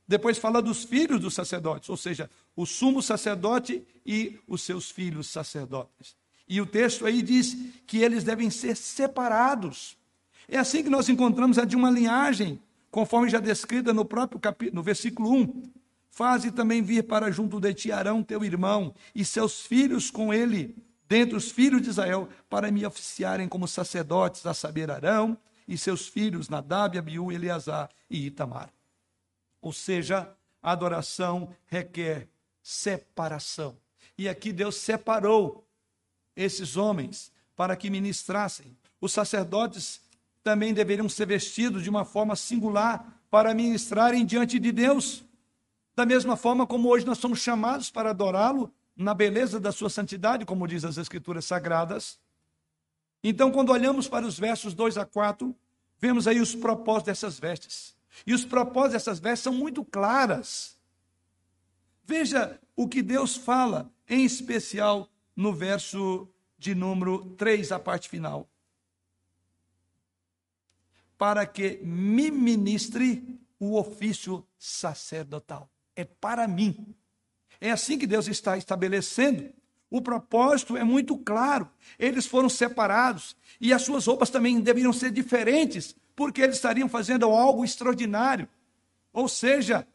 [0.10, 5.28] Depois fala dos filhos dos sacerdotes, ou seja, o sumo sacerdote e os seus filhos
[5.28, 6.16] sacerdotes.
[6.48, 9.96] E o texto aí diz que eles devem ser separados.
[10.48, 14.78] É assim que nós encontramos a de uma linhagem, conforme já descrita no próprio capítulo,
[14.78, 15.72] no versículo 1.
[16.10, 20.76] Faze também vir para junto de ti Arão, teu irmão, e seus filhos com ele,
[21.08, 26.08] dentre os filhos de Israel, para me oficiarem como sacerdotes, a saber, Arão e seus
[26.08, 28.72] filhos, Nadab, Abiú, Eleazar e Itamar.
[29.62, 32.28] Ou seja, a adoração requer
[32.62, 33.78] separação.
[34.18, 35.68] E aqui Deus separou
[36.36, 38.78] esses homens para que ministrassem.
[39.02, 40.02] Os sacerdotes
[40.44, 45.24] também deveriam ser vestidos de uma forma singular para ministrarem diante de Deus.
[45.96, 50.46] Da mesma forma como hoje nós somos chamados para adorá-lo na beleza da sua santidade,
[50.46, 52.20] como diz as Escrituras Sagradas.
[53.24, 55.56] Então, quando olhamos para os versos 2 a 4,
[55.98, 57.99] vemos aí os propósitos dessas vestes.
[58.26, 60.78] E os propósitos dessas vestes são muito claras.
[62.04, 68.50] Veja o que Deus fala, em especial no verso de número 3, a parte final.
[71.18, 75.70] Para que me ministre o ofício sacerdotal
[76.00, 76.96] é para mim.
[77.60, 79.54] É assim que Deus está estabelecendo
[79.92, 81.68] O propósito é muito claro.
[81.98, 87.28] Eles foram separados e as suas roupas também deveriam ser diferentes, porque eles estariam fazendo
[87.28, 88.46] algo extraordinário.
[89.14, 89.88] Ou seja,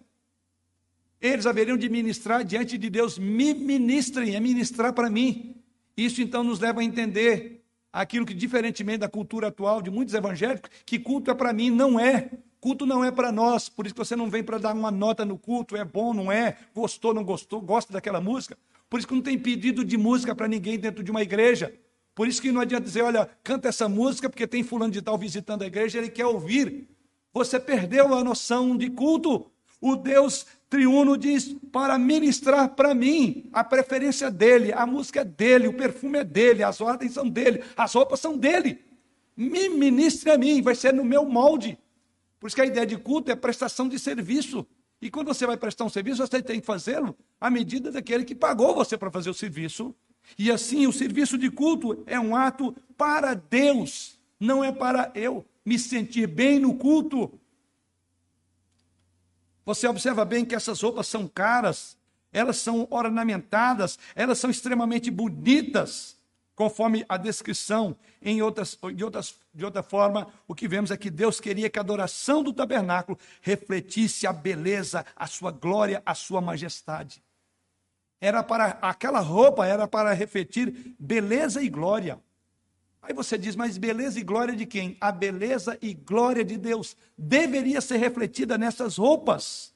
[1.20, 3.18] eles haveriam de ministrar diante de Deus.
[3.18, 5.54] Me ministrem, é ministrar para mim.
[5.94, 10.70] Isso então nos leva a entender aquilo que, diferentemente da cultura atual de muitos evangélicos,
[10.86, 12.30] que culto é para mim, não é.
[12.58, 15.26] Culto não é para nós, por isso que você não vem para dar uma nota
[15.26, 18.56] no culto, é bom, não é, gostou, não gostou, gosta daquela música.
[18.88, 21.70] Por isso que não tem pedido de música para ninguém dentro de uma igreja.
[22.14, 25.18] Por isso que não adianta dizer, olha, canta essa música porque tem fulano de tal
[25.18, 26.88] visitando a igreja, ele quer ouvir.
[27.32, 29.50] Você perdeu a noção de culto.
[29.80, 35.68] O Deus triuno diz para ministrar para mim a preferência dele, a música é dele,
[35.68, 38.78] o perfume é dele, as ordens são dele, as roupas são dele.
[39.36, 41.76] Me ministre a mim, vai ser no meu molde.
[42.38, 44.66] Por isso que a ideia de culto é prestação de serviço.
[45.02, 48.34] E quando você vai prestar um serviço, você tem que fazê-lo à medida daquele que
[48.34, 49.94] pagou você para fazer o serviço.
[50.38, 55.44] E assim, o serviço de culto é um ato para Deus, não é para eu
[55.64, 57.38] me sentir bem no culto.
[59.64, 61.96] Você observa bem que essas roupas são caras,
[62.32, 66.14] elas são ornamentadas, elas são extremamente bonitas
[66.54, 71.10] conforme a descrição, em outras, de, outras, de outra forma, o que vemos é que
[71.10, 76.40] Deus queria que a adoração do tabernáculo refletisse a beleza, a sua glória, a sua
[76.40, 77.22] majestade.
[78.20, 82.18] Era para aquela roupa era para refletir beleza e glória.
[83.02, 84.96] Aí você diz, mas beleza e glória de quem?
[84.98, 89.74] A beleza e glória de Deus deveria ser refletida nessas roupas.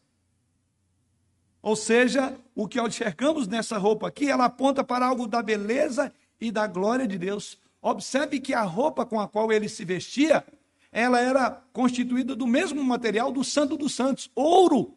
[1.61, 6.51] Ou seja, o que enxergamos nessa roupa aqui, ela aponta para algo da beleza e
[6.51, 7.59] da glória de Deus.
[7.83, 10.42] Observe que a roupa com a qual ele se vestia,
[10.90, 14.96] ela era constituída do mesmo material do Santo dos Santos, ouro.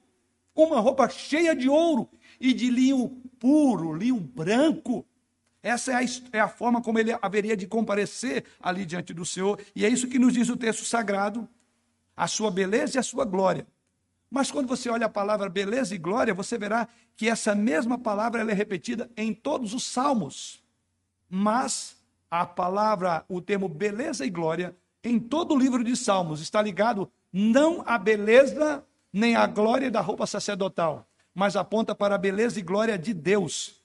[0.55, 2.09] Uma roupa cheia de ouro
[2.41, 5.05] e de linho puro, linho branco.
[5.63, 9.59] Essa é a, é a, forma como ele haveria de comparecer ali diante do Senhor.
[9.75, 11.47] E é isso que nos diz o texto sagrado:
[12.17, 13.65] a sua beleza e a sua glória.
[14.29, 18.41] Mas quando você olha a palavra beleza e glória, você verá que essa mesma palavra
[18.49, 20.61] é repetida em todos os salmos
[21.33, 21.95] mas
[22.29, 27.09] a palavra, o termo beleza e glória, em todo o livro de Salmos, está ligado
[27.31, 32.63] não à beleza nem à glória da roupa sacerdotal, mas aponta para a beleza e
[32.63, 33.81] glória de Deus.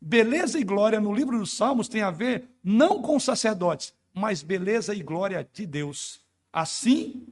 [0.00, 4.94] Beleza e glória no livro dos Salmos tem a ver não com sacerdotes, mas beleza
[4.94, 6.20] e glória de Deus.
[6.52, 7.26] Assim,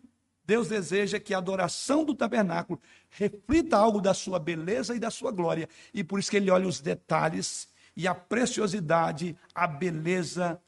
[0.44, 2.80] Deus deseja que a adoração do tabernáculo
[3.11, 6.68] reflita algo da sua beleza e da sua glória, e por isso que ele olha
[6.68, 10.61] os detalhes e a preciosidade, a beleza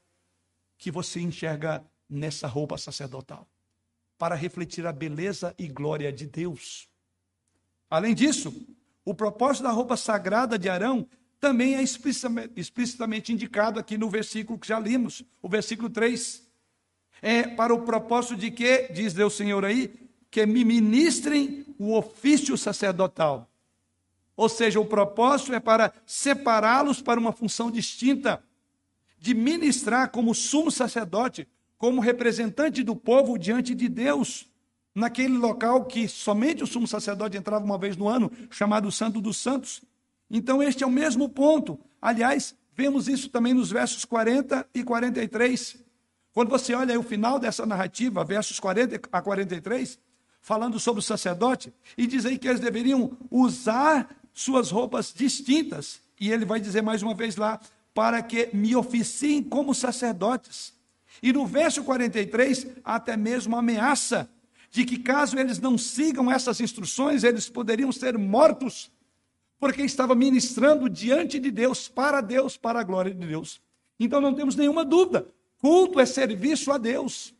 [0.76, 3.46] que você enxerga nessa roupa sacerdotal,
[4.16, 6.87] para refletir a beleza e glória de Deus.
[7.90, 8.54] Além disso,
[9.04, 11.08] o propósito da roupa sagrada de Arão
[11.40, 16.46] também é explicitamente indicado aqui no versículo que já limos, o versículo 3.
[17.22, 22.56] É para o propósito de que, diz Deus Senhor aí, que me ministrem o ofício
[22.58, 23.50] sacerdotal.
[24.36, 28.42] Ou seja, o propósito é para separá-los para uma função distinta,
[29.18, 34.46] de ministrar como sumo sacerdote, como representante do povo diante de Deus,
[34.98, 39.36] naquele local que somente o sumo sacerdote entrava uma vez no ano, chamado Santo dos
[39.36, 39.80] Santos.
[40.28, 41.78] Então, este é o mesmo ponto.
[42.02, 45.76] Aliás, vemos isso também nos versos 40 e 43.
[46.32, 49.98] Quando você olha o final dessa narrativa, versos 40 a 43,
[50.40, 56.00] falando sobre o sacerdote, e diz aí que eles deveriam usar suas roupas distintas.
[56.20, 57.60] E ele vai dizer mais uma vez lá,
[57.94, 60.74] para que me oficiem como sacerdotes.
[61.22, 64.28] E no verso 43, até mesmo ameaça
[64.70, 68.90] de que caso eles não sigam essas instruções, eles poderiam ser mortos,
[69.58, 73.60] porque estava ministrando diante de Deus, para Deus, para a glória de Deus.
[73.98, 75.26] Então não temos nenhuma dúvida,
[75.58, 77.34] culto é serviço a Deus.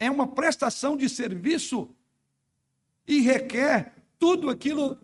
[0.00, 1.88] É uma prestação de serviço
[3.06, 4.98] e requer tudo aquilo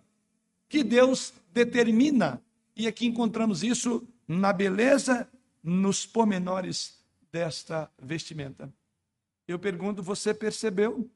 [0.68, 2.42] que Deus determina.
[2.77, 5.29] E aqui encontramos isso na beleza,
[5.62, 6.98] nos pormenores
[7.31, 8.73] desta vestimenta.
[9.46, 11.08] Eu pergunto, você percebeu?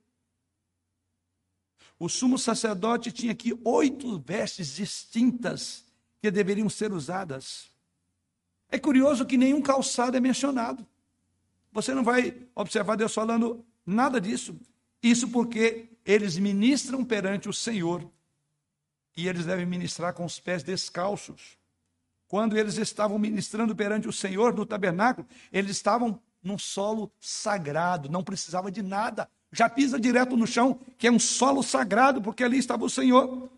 [1.98, 5.84] O sumo sacerdote tinha aqui oito vestes distintas
[6.20, 7.70] que deveriam ser usadas.
[8.70, 10.86] É curioso que nenhum calçado é mencionado.
[11.72, 14.56] Você não vai observar Deus falando nada disso.
[15.02, 18.08] Isso porque eles ministram perante o Senhor
[19.16, 21.58] e eles devem ministrar com os pés descalços.
[22.28, 28.22] Quando eles estavam ministrando perante o Senhor no tabernáculo, eles estavam num solo sagrado, não
[28.22, 29.28] precisava de nada.
[29.50, 33.50] Já pisa direto no chão, que é um solo sagrado, porque ali estava o Senhor.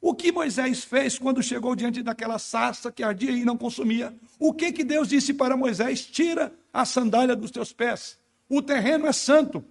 [0.00, 4.14] O que Moisés fez quando chegou diante daquela sarça que ardia e não consumia?
[4.38, 6.04] O que que Deus disse para Moisés?
[6.06, 8.18] Tira a sandália dos teus pés.
[8.48, 9.64] O terreno é santo.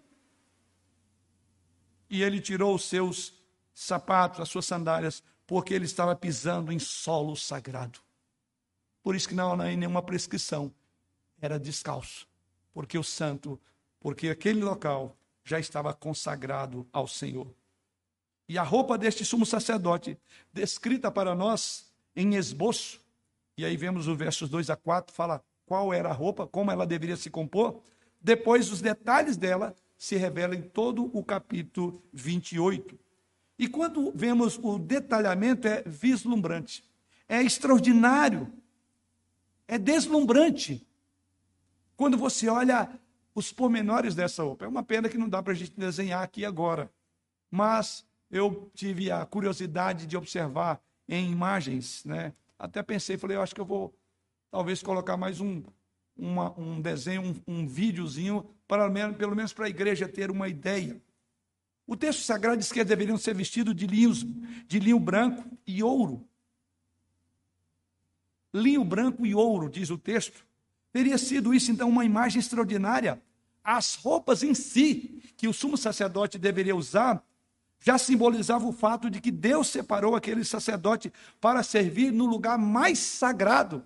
[2.10, 3.34] E ele tirou os seus
[3.74, 8.00] sapatos, as suas sandálias, porque ele estava pisando em solo sagrado.
[9.04, 10.74] Por isso que não há nenhuma prescrição.
[11.40, 12.28] Era descalço.
[12.74, 13.60] Porque o santo,
[14.00, 15.16] porque aquele local
[15.46, 17.48] já estava consagrado ao Senhor.
[18.50, 20.18] E a roupa deste sumo sacerdote,
[20.52, 21.86] descrita para nós
[22.16, 23.00] em esboço,
[23.58, 26.86] e aí vemos os versos 2 a 4, fala qual era a roupa, como ela
[26.86, 27.82] deveria se compor.
[28.22, 33.00] Depois, os detalhes dela se revelam em todo o capítulo 28.
[33.58, 36.84] E quando vemos o detalhamento, é vislumbrante,
[37.30, 38.52] é extraordinário,
[39.68, 40.86] é deslumbrante.
[41.96, 42.90] Quando você olha
[43.36, 46.46] os pormenores dessa roupa, é uma pena que não dá para a gente desenhar aqui
[46.46, 46.90] agora,
[47.52, 52.34] mas eu tive a curiosidade de observar em imagens, né?
[52.58, 53.94] Até pensei, falei, eu acho que eu vou
[54.50, 55.62] talvez colocar mais um,
[56.16, 61.02] uma, um desenho, um, um videozinho, para, pelo menos para a igreja ter uma ideia.
[61.86, 64.26] O texto sagrado diz que eles deveriam ser vestidos de linhos,
[64.66, 66.26] de linho branco e ouro.
[68.54, 70.46] Linho branco e ouro, diz o texto.
[70.92, 73.22] Teria sido isso, então, uma imagem extraordinária.
[73.66, 77.26] As roupas em si que o sumo sacerdote deveria usar
[77.80, 81.12] já simbolizava o fato de que Deus separou aquele sacerdote
[81.42, 83.84] para servir no lugar mais sagrado,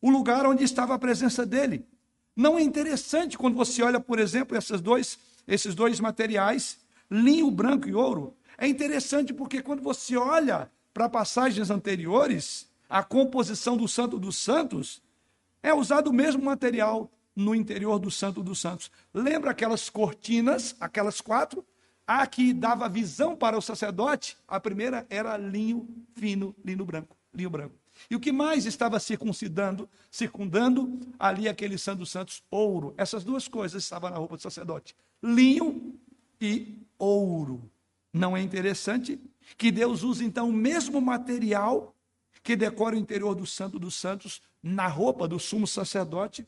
[0.00, 1.86] o lugar onde estava a presença dele.
[2.34, 7.88] Não é interessante quando você olha, por exemplo, esses dois, esses dois materiais, linho branco
[7.88, 8.36] e ouro?
[8.58, 15.00] É interessante porque quando você olha para passagens anteriores, a composição do Santo dos Santos,
[15.62, 18.90] é usado o mesmo material no interior do Santo dos Santos.
[19.12, 21.64] Lembra aquelas cortinas, aquelas quatro?
[22.06, 27.48] A que dava visão para o sacerdote, a primeira era linho fino, linho branco, linho
[27.48, 27.74] branco.
[28.10, 32.42] E o que mais estava circuncidando, circundando ali aquele Santo dos Santos?
[32.50, 32.94] Ouro.
[32.96, 35.94] Essas duas coisas estavam na roupa do sacerdote: linho
[36.40, 37.70] e ouro.
[38.12, 39.18] Não é interessante
[39.56, 41.94] que Deus use então o mesmo material
[42.42, 46.46] que decora o interior do Santo dos Santos na roupa do sumo sacerdote?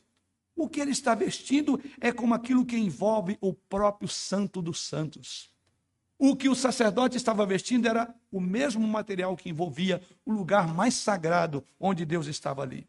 [0.55, 5.53] O que ele está vestindo é como aquilo que envolve o próprio Santo dos Santos.
[6.17, 10.93] O que o sacerdote estava vestindo era o mesmo material que envolvia o lugar mais
[10.93, 12.87] sagrado onde Deus estava ali.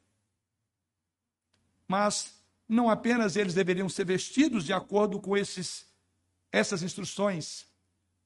[1.88, 2.36] Mas
[2.68, 5.86] não apenas eles deveriam ser vestidos de acordo com esses,
[6.52, 7.66] essas instruções.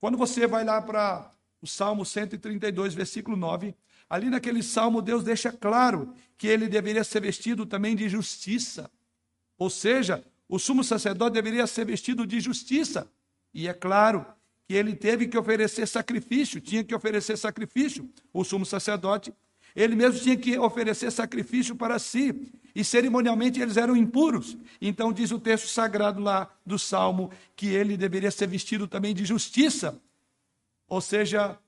[0.01, 1.31] Quando você vai lá para
[1.63, 3.75] o Salmo 132, versículo 9,
[4.09, 8.91] ali naquele salmo Deus deixa claro que ele deveria ser vestido também de justiça.
[9.61, 13.07] Ou seja, o sumo sacerdote deveria ser vestido de justiça.
[13.53, 14.25] E é claro
[14.67, 19.35] que ele teve que oferecer sacrifício, tinha que oferecer sacrifício, o sumo sacerdote.
[19.77, 24.57] Ele mesmo tinha que oferecer sacrifício para si, e cerimonialmente eles eram impuros.
[24.81, 29.27] Então diz o texto sagrado lá do Salmo que ele deveria ser vestido também de
[29.27, 30.01] justiça.
[30.89, 31.59] Ou seja,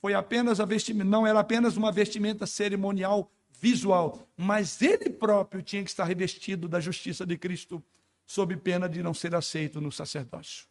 [0.00, 3.28] foi apenas a vestimenta, não era apenas uma vestimenta cerimonial
[3.62, 7.80] visual, mas ele próprio tinha que estar revestido da justiça de Cristo,
[8.26, 10.66] sob pena de não ser aceito no sacerdócio.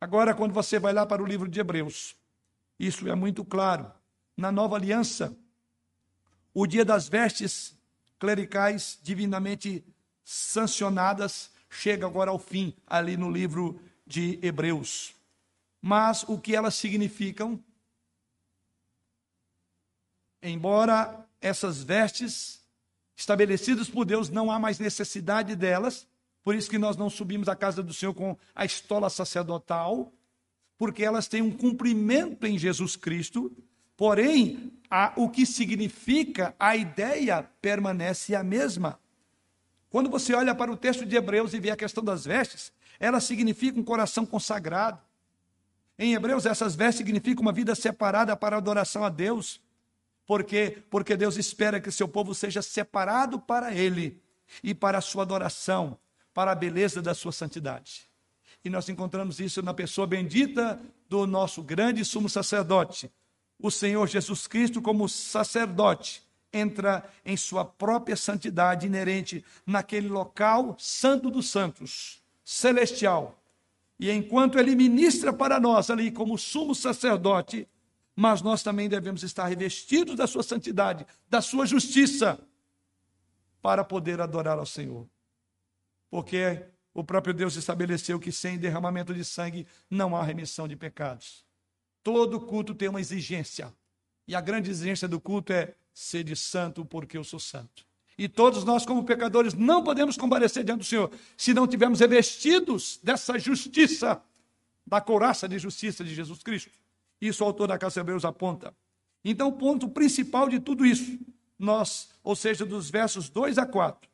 [0.00, 2.14] Agora, quando você vai lá para o livro de Hebreus,
[2.78, 3.90] isso é muito claro.
[4.36, 5.36] Na nova aliança,
[6.52, 7.76] o dia das vestes
[8.16, 9.84] clericais divinamente
[10.22, 15.16] sancionadas chega agora ao fim, ali no livro de Hebreus.
[15.82, 17.60] Mas o que elas significam
[20.44, 22.64] embora essas vestes
[23.14, 26.06] estabelecidas por Deus não há mais necessidade delas,
[26.42, 30.10] por isso que nós não subimos à casa do Senhor com a estola sacerdotal,
[30.78, 33.54] porque elas têm um cumprimento em Jesus Cristo,
[33.94, 38.98] porém, a, o que significa, a ideia permanece a mesma.
[39.90, 43.20] Quando você olha para o texto de Hebreus e vê a questão das vestes, ela
[43.20, 44.98] significa um coração consagrado.
[45.98, 49.60] Em Hebreus, essas vestes significam uma vida separada para adoração a Deus.
[50.26, 50.82] Por quê?
[50.90, 54.22] Porque Deus espera que seu povo seja separado para Ele
[54.62, 55.98] e para a sua adoração,
[56.32, 58.08] para a beleza da sua santidade.
[58.64, 63.10] E nós encontramos isso na pessoa bendita do nosso grande sumo sacerdote,
[63.60, 66.22] o Senhor Jesus Cristo, como sacerdote,
[66.52, 73.38] entra em sua própria santidade inerente naquele local santo dos santos, celestial.
[73.98, 77.66] E enquanto ele ministra para nós ali como sumo sacerdote,
[78.16, 82.38] mas nós também devemos estar revestidos da sua santidade, da sua justiça,
[83.60, 85.08] para poder adorar ao Senhor.
[86.10, 86.62] Porque
[86.92, 91.44] o próprio Deus estabeleceu que sem derramamento de sangue não há remissão de pecados.
[92.02, 93.72] Todo culto tem uma exigência.
[94.28, 97.84] E a grande exigência do culto é ser de santo porque eu sou santo.
[98.16, 103.00] E todos nós, como pecadores, não podemos comparecer diante do Senhor se não tivermos revestidos
[103.02, 104.22] dessa justiça,
[104.86, 106.70] da couraça de justiça de Jesus Cristo.
[107.26, 108.74] Isso o autor da Casa Hebreus aponta.
[109.24, 111.18] Então, o ponto principal de tudo isso,
[111.58, 114.10] nós, ou seja, dos versos 2 a 4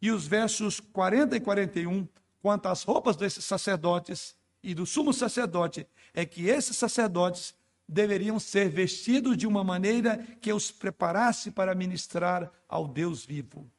[0.00, 2.08] e os versos 40 e 41,
[2.40, 7.54] quanto às roupas desses sacerdotes e do sumo sacerdote, é que esses sacerdotes
[7.86, 13.70] deveriam ser vestidos de uma maneira que os preparasse para ministrar ao Deus vivo.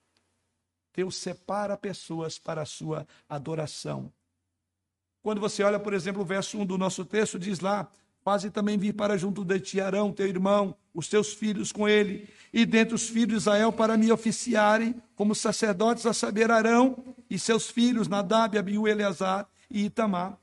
[0.93, 4.11] Deus separa pessoas para a sua adoração.
[5.23, 7.89] Quando você olha, por exemplo, o verso 1 do nosso texto, diz lá:
[8.23, 12.29] Faze também vir para junto de ti Arão, teu irmão, os teus filhos com ele,
[12.53, 17.39] e dentre os filhos de Israel para me oficiarem como sacerdotes, a saber, Arão e
[17.39, 20.37] seus filhos, Nadab, Abiú, Eleazar e Itamar.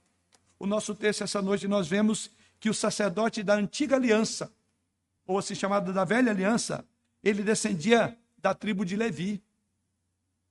[0.59, 4.53] O nosso texto essa noite nós vemos que o sacerdote da antiga aliança,
[5.27, 6.85] ou assim chamado da velha aliança,
[7.23, 9.43] ele descendia da tribo de Levi.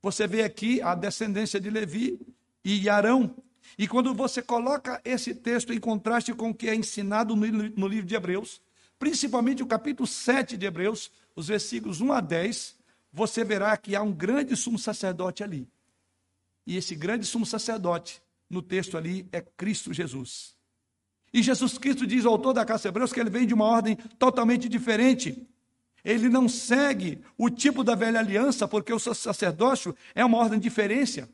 [0.01, 2.19] Você vê aqui a descendência de Levi
[2.63, 3.35] e Arão.
[3.77, 8.05] E quando você coloca esse texto em contraste com o que é ensinado no livro
[8.05, 8.61] de Hebreus,
[8.99, 12.75] principalmente o capítulo 7 de Hebreus, os versículos 1 a 10,
[13.11, 15.67] você verá que há um grande sumo sacerdote ali.
[16.65, 20.55] E esse grande sumo sacerdote, no texto ali, é Cristo Jesus.
[21.33, 23.95] E Jesus Cristo diz ao autor da Casa Hebreus que ele vem de uma ordem
[24.17, 25.47] totalmente diferente.
[26.03, 30.63] Ele não segue o tipo da velha aliança, porque o sacerdócio é uma ordem de
[30.63, 31.29] diferença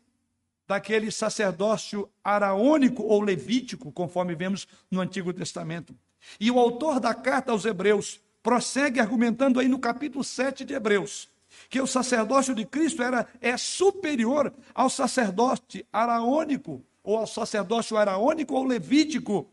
[0.67, 5.95] daquele sacerdócio araônico ou levítico, conforme vemos no Antigo Testamento.
[6.39, 11.29] E o autor da carta aos Hebreus prossegue argumentando aí no capítulo 7 de Hebreus,
[11.69, 18.53] que o sacerdócio de Cristo era é superior ao sacerdote araônico ou ao sacerdócio araônico
[18.53, 19.49] ou levítico,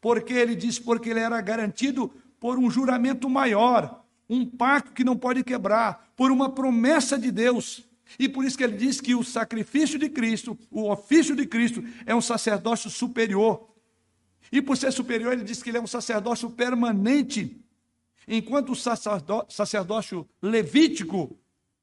[0.00, 5.16] porque ele diz porque ele era garantido por um juramento maior, um pacto que não
[5.16, 7.84] pode quebrar, por uma promessa de Deus.
[8.18, 11.82] E por isso que ele diz que o sacrifício de Cristo, o ofício de Cristo,
[12.06, 13.68] é um sacerdócio superior.
[14.50, 17.58] E por ser superior, ele diz que ele é um sacerdócio permanente.
[18.28, 18.76] Enquanto o
[19.48, 21.38] sacerdócio levítico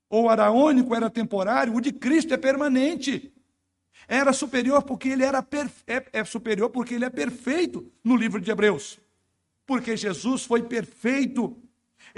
[0.09, 3.33] ou araônico era temporário, o de Cristo é permanente.
[4.07, 5.45] Era superior porque ele era
[5.85, 8.99] é, é superior porque ele é perfeito no livro de Hebreus.
[9.65, 11.61] Porque Jesus foi perfeito.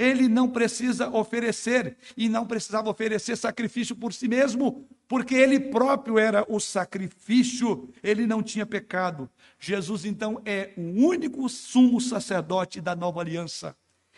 [0.01, 6.17] Ele não precisa oferecer e não precisava oferecer sacrifício por si mesmo, porque ele próprio
[6.17, 9.29] era o sacrifício, ele não tinha pecado.
[9.59, 13.75] Jesus então é o único sumo sacerdote da nova aliança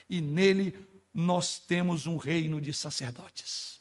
[0.09, 0.75] e nele
[1.13, 3.73] nós temos um reino de sacerdotes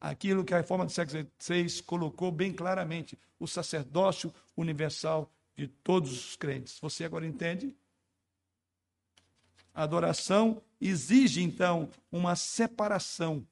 [0.00, 6.12] aquilo que a reforma do século XVI colocou bem claramente: o sacerdócio universal de todos
[6.12, 6.78] os crentes.
[6.80, 7.76] Você agora entende?
[9.74, 13.46] A adoração exige, então, uma separação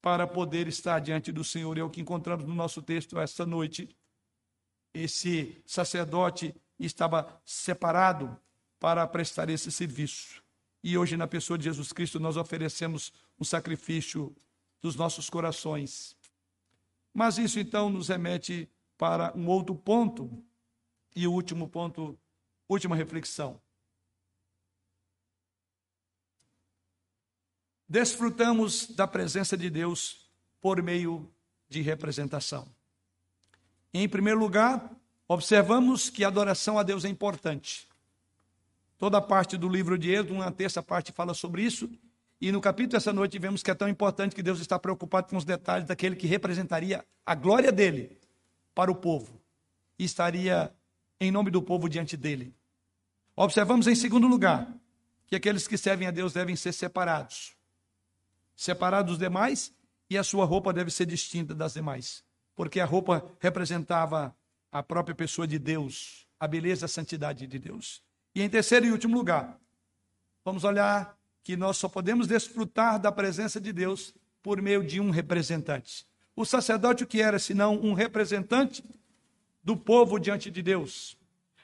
[0.00, 1.78] para poder estar diante do Senhor.
[1.78, 3.88] É o que encontramos no nosso texto esta noite.
[4.92, 8.38] Esse sacerdote estava separado
[8.78, 10.42] para prestar esse serviço.
[10.82, 14.36] E hoje, na pessoa de Jesus Cristo, nós oferecemos um sacrifício
[14.82, 16.14] dos nossos corações.
[17.14, 18.68] Mas isso então nos remete
[18.98, 20.30] para um outro ponto,
[21.16, 22.18] e o último ponto,
[22.68, 23.60] última reflexão.
[27.88, 31.30] Desfrutamos da presença de Deus por meio
[31.68, 32.66] de representação.
[33.92, 34.90] Em primeiro lugar,
[35.28, 37.86] observamos que a adoração a Deus é importante.
[38.98, 41.90] Toda a parte do livro de Êxodo, uma terça parte fala sobre isso.
[42.40, 45.36] E no capítulo dessa noite vemos que é tão importante que Deus está preocupado com
[45.36, 48.18] os detalhes daquele que representaria a glória dele
[48.74, 49.40] para o povo
[49.98, 50.74] e estaria
[51.24, 52.54] em nome do povo diante dele.
[53.36, 54.72] Observamos em segundo lugar
[55.26, 57.56] que aqueles que servem a Deus devem ser separados.
[58.54, 59.74] Separados dos demais
[60.08, 62.22] e a sua roupa deve ser distinta das demais,
[62.54, 64.34] porque a roupa representava
[64.70, 68.02] a própria pessoa de Deus, a beleza, a santidade de Deus.
[68.34, 69.58] E em terceiro e último lugar,
[70.44, 75.10] vamos olhar que nós só podemos desfrutar da presença de Deus por meio de um
[75.10, 76.06] representante.
[76.36, 78.84] O sacerdote o que era senão um representante
[79.64, 81.16] do povo diante de Deus,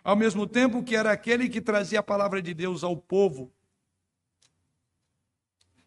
[0.03, 3.53] ao mesmo tempo que era aquele que trazia a palavra de Deus ao povo.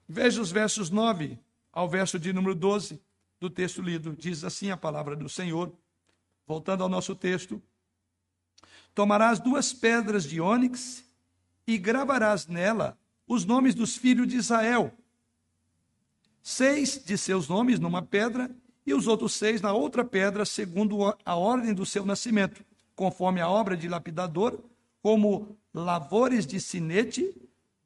[0.07, 1.39] Veja os versos 9
[1.71, 3.01] ao verso de número 12
[3.39, 4.15] do texto lido.
[4.15, 5.75] Diz assim a palavra do Senhor.
[6.45, 7.61] Voltando ao nosso texto,
[8.93, 11.03] Tomarás duas pedras de ônix
[11.65, 12.97] e gravarás nela
[13.27, 14.93] os nomes dos filhos de Israel.
[16.41, 18.55] Seis de seus nomes numa pedra
[18.85, 22.63] e os outros seis na outra pedra, segundo a ordem do seu nascimento.
[22.95, 24.59] conforme a obra de lapidador,
[25.01, 27.35] como lavores de sinete,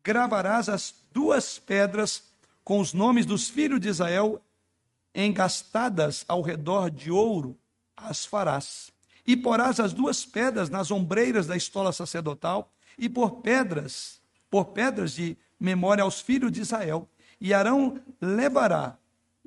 [0.03, 2.23] gravarás as duas pedras
[2.63, 4.41] com os nomes dos filhos de Israel
[5.15, 7.57] engastadas ao redor de ouro,
[7.95, 8.91] as farás.
[9.25, 15.13] E porás as duas pedras nas ombreiras da estola sacerdotal, e por pedras, por pedras
[15.13, 17.09] de memória aos filhos de Israel.
[17.39, 18.97] E Arão levará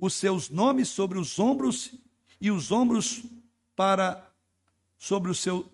[0.00, 1.92] os seus nomes sobre os ombros
[2.40, 3.22] e os ombros
[3.76, 4.26] para
[4.98, 5.70] sobre o seu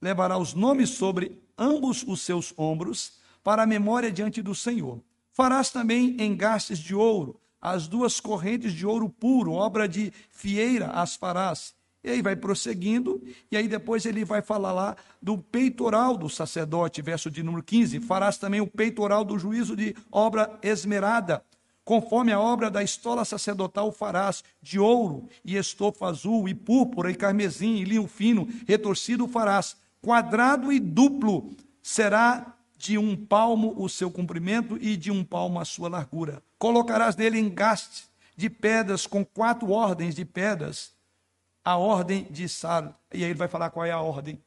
[0.00, 5.00] levará os nomes sobre ambos os seus ombros para a memória diante do Senhor.
[5.32, 11.16] Farás também engastes de ouro, as duas correntes de ouro puro, obra de fieira as
[11.16, 11.74] farás.
[12.04, 17.00] E aí vai prosseguindo, e aí depois ele vai falar lá do peitoral do sacerdote,
[17.00, 17.98] verso de número 15.
[18.00, 21.42] Farás também o peitoral do juízo de obra esmerada,
[21.84, 27.14] conforme a obra da estola sacerdotal farás, de ouro e estofa azul, e púrpura, e
[27.14, 31.50] carmesim, e linho fino, retorcido farás, quadrado e duplo
[31.82, 36.42] será de um palmo o seu comprimento e de um palmo a sua largura.
[36.58, 38.04] Colocarás nele engaste
[38.36, 40.92] de pedras com quatro ordens de pedras,
[41.64, 42.98] a ordem de Sar.
[43.12, 44.38] E aí ele vai falar qual é a ordem.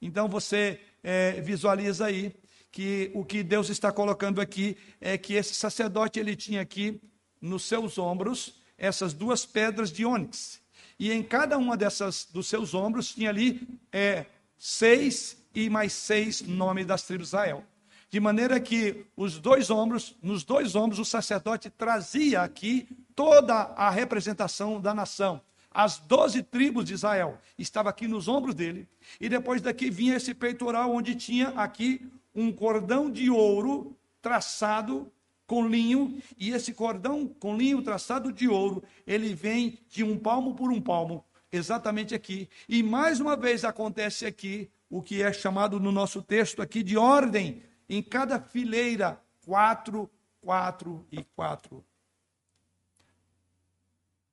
[0.00, 2.34] Então você é, visualiza aí
[2.74, 7.00] que o que Deus está colocando aqui é que esse sacerdote ele tinha aqui
[7.40, 10.60] nos seus ombros essas duas pedras de ônix.
[10.98, 14.26] E em cada uma dessas dos seus ombros tinha ali é,
[14.58, 17.64] seis e mais seis nomes das tribos de Israel.
[18.10, 23.88] De maneira que os dois ombros, nos dois ombros, o sacerdote trazia aqui toda a
[23.88, 25.40] representação da nação.
[25.70, 28.88] As doze tribos de Israel estavam aqui nos ombros dele,
[29.20, 32.04] e depois daqui vinha esse peitoral, onde tinha aqui
[32.34, 35.10] um cordão de ouro traçado
[35.46, 40.54] com linho, e esse cordão com linho traçado de ouro, ele vem de um palmo
[40.54, 42.48] por um palmo, exatamente aqui.
[42.68, 46.96] E mais uma vez acontece aqui o que é chamado no nosso texto aqui de
[46.96, 50.10] ordem, em cada fileira, quatro,
[50.40, 51.84] quatro e quatro.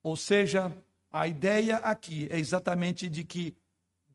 [0.01, 0.75] Ou seja,
[1.11, 3.55] a ideia aqui é exatamente de que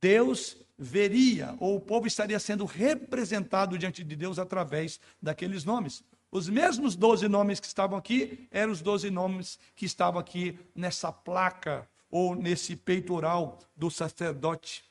[0.01, 6.05] Deus veria, ou o povo estaria sendo representado diante de Deus através daqueles nomes.
[6.31, 11.11] Os mesmos doze nomes que estavam aqui eram os doze nomes que estavam aqui nessa
[11.11, 14.85] placa ou nesse peitoral do sacerdote.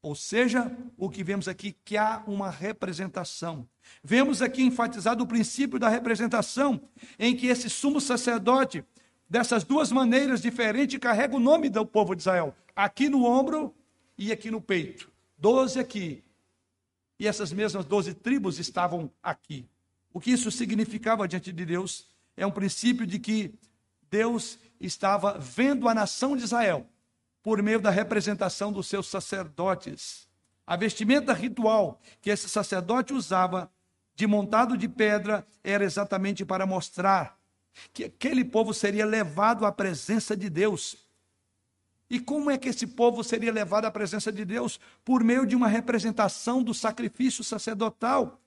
[0.00, 3.68] Ou seja, o que vemos aqui que há uma representação.
[4.02, 6.80] Vemos aqui enfatizado o princípio da representação,
[7.18, 8.84] em que esse sumo sacerdote,
[9.28, 13.74] dessas duas maneiras diferentes, carrega o nome do povo de Israel, aqui no ombro
[14.16, 15.10] e aqui no peito.
[15.38, 16.24] Doze aqui.
[17.18, 19.68] E essas mesmas doze tribos estavam aqui.
[20.12, 23.54] O que isso significava diante de Deus é um princípio de que
[24.10, 26.86] Deus estava vendo a nação de Israel
[27.42, 30.28] por meio da representação dos seus sacerdotes.
[30.66, 33.70] A vestimenta ritual que esse sacerdote usava,
[34.14, 37.38] de montado de pedra, era exatamente para mostrar
[37.92, 41.07] que aquele povo seria levado à presença de Deus.
[42.10, 44.80] E como é que esse povo seria levado à presença de Deus?
[45.04, 48.40] Por meio de uma representação do sacrifício sacerdotal.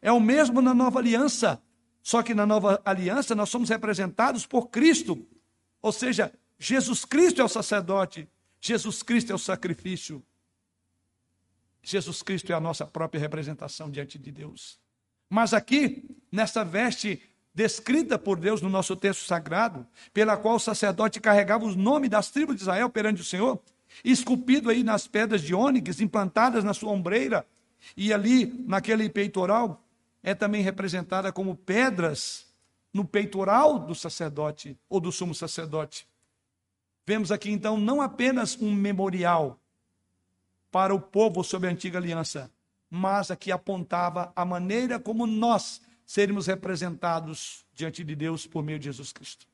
[0.00, 1.60] É o mesmo na nova aliança.
[2.02, 5.26] Só que na nova aliança nós somos representados por Cristo.
[5.80, 8.28] Ou seja, Jesus Cristo é o sacerdote,
[8.60, 10.22] Jesus Cristo é o sacrifício.
[11.82, 14.78] Jesus Cristo é a nossa própria representação diante de Deus.
[15.28, 17.20] Mas aqui, nessa veste
[17.54, 22.30] descrita por Deus no nosso texto sagrado, pela qual o sacerdote carregava os nomes das
[22.30, 23.60] tribos de Israel perante o Senhor,
[24.04, 27.46] esculpido aí nas pedras de ônix, implantadas na sua ombreira,
[27.96, 29.84] e ali naquele peitoral,
[30.22, 32.46] é também representada como pedras
[32.92, 36.06] no peitoral do sacerdote ou do sumo sacerdote.
[37.04, 39.58] Vemos aqui então não apenas um memorial
[40.70, 42.50] para o povo sobre a antiga aliança,
[42.88, 45.80] mas aqui apontava a maneira como nós
[46.12, 49.46] seremos representados diante de Deus por meio de Jesus Cristo.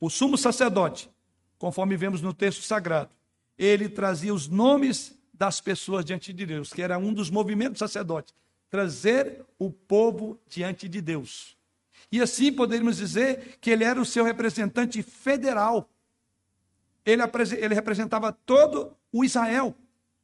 [0.00, 1.08] O sumo sacerdote,
[1.56, 3.10] conforme vemos no texto sagrado,
[3.56, 8.34] ele trazia os nomes das pessoas diante de Deus, que era um dos movimentos sacerdotes,
[8.68, 11.56] trazer o povo diante de Deus.
[12.10, 15.88] E assim poderíamos dizer que ele era o seu representante federal.
[17.06, 17.22] Ele,
[17.56, 19.72] ele representava todo o Israel.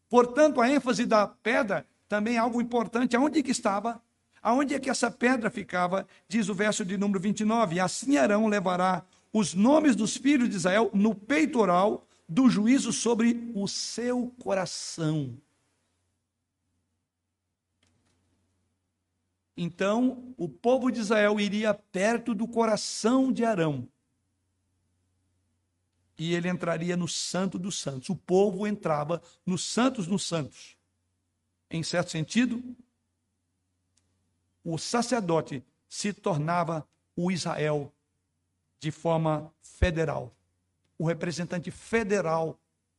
[0.09, 3.15] Portanto, a ênfase da pedra também é algo importante.
[3.15, 4.03] Aonde que estava?
[4.45, 6.07] Aonde é que essa pedra ficava?
[6.29, 7.81] Diz o verso de número 29.
[7.81, 13.67] Assim Arão levará os nomes dos filhos de Israel no peitoral do juízo sobre o
[13.67, 15.35] seu coração.
[19.57, 23.89] Então, o povo de Israel iria perto do coração de Arão.
[26.17, 28.09] e ele entraria no Santo dos Santos.
[28.09, 30.77] O povo entrava nos Santos dos Santos.
[31.69, 32.63] Em certo sentido,
[34.65, 37.93] o sacerdote se tornava o Israel
[38.81, 40.35] de forma federal,
[40.99, 42.59] o representante federal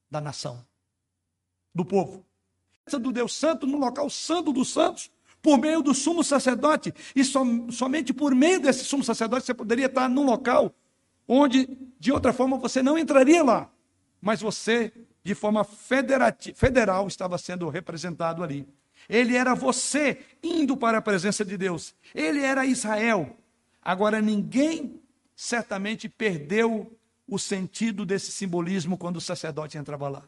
[0.10, 0.66] da nação,
[1.74, 2.26] do povo.
[3.02, 5.12] Do Deus Santo, no local santo dos santos,
[5.42, 6.94] por meio do sumo sacerdote.
[7.16, 10.74] E som, somente por meio desse sumo sacerdote você poderia estar num local
[11.28, 11.68] onde,
[12.00, 13.70] de outra forma, você não entraria lá.
[14.22, 14.92] Mas você,
[15.24, 18.68] de forma federal, estava sendo representado ali.
[19.08, 21.94] Ele era você indo para a presença de Deus.
[22.14, 23.38] Ele era Israel.
[23.82, 25.02] Agora, ninguém
[25.36, 26.98] certamente perdeu
[27.28, 30.24] o sentido desse simbolismo quando o sacerdote entrava lá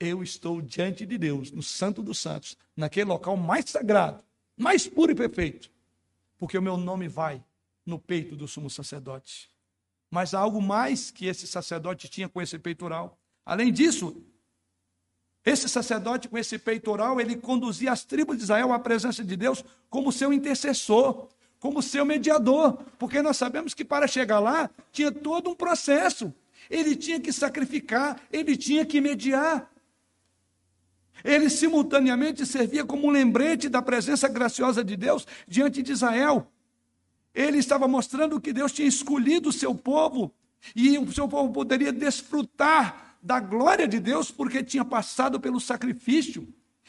[0.00, 4.22] eu estou diante de Deus, no Santo dos Santos, naquele local mais sagrado,
[4.56, 5.70] mais puro e perfeito,
[6.36, 7.42] porque o meu nome vai
[7.84, 9.50] no peito do sumo sacerdote.
[10.10, 13.18] Mas há algo mais que esse sacerdote tinha com esse peitoral.
[13.44, 14.22] Além disso,
[15.44, 19.64] esse sacerdote com esse peitoral, ele conduzia as tribos de Israel à presença de Deus
[19.88, 21.28] como seu intercessor,
[21.58, 26.32] como seu mediador, porque nós sabemos que para chegar lá tinha todo um processo.
[26.68, 29.70] Ele tinha que sacrificar, ele tinha que mediar.
[31.24, 36.46] Ele simultaneamente servia como um lembrete da presença graciosa de Deus diante de Israel.
[37.34, 40.32] Ele estava mostrando que Deus tinha escolhido o seu povo
[40.74, 46.48] e o seu povo poderia desfrutar da glória de Deus porque tinha passado pelo sacrifício.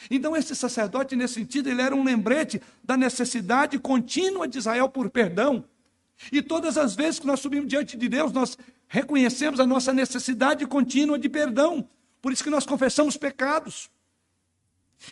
[0.10, 5.10] Então, esse sacerdote, nesse sentido, ele era um lembrete da necessidade contínua de Israel por
[5.10, 5.66] perdão.
[6.32, 10.66] E todas as vezes que nós subimos diante de Deus, nós reconhecemos a nossa necessidade
[10.66, 11.86] contínua de perdão.
[12.22, 13.90] Por isso que nós confessamos pecados.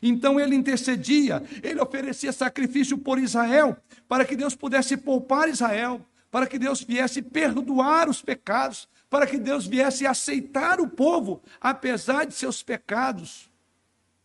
[0.02, 3.76] Então ele intercedia, ele oferecia sacrifício por Israel,
[4.08, 6.00] para que Deus pudesse poupar Israel,
[6.32, 12.26] para que Deus viesse perdoar os pecados, para que Deus viesse aceitar o povo, apesar
[12.26, 13.49] de seus pecados.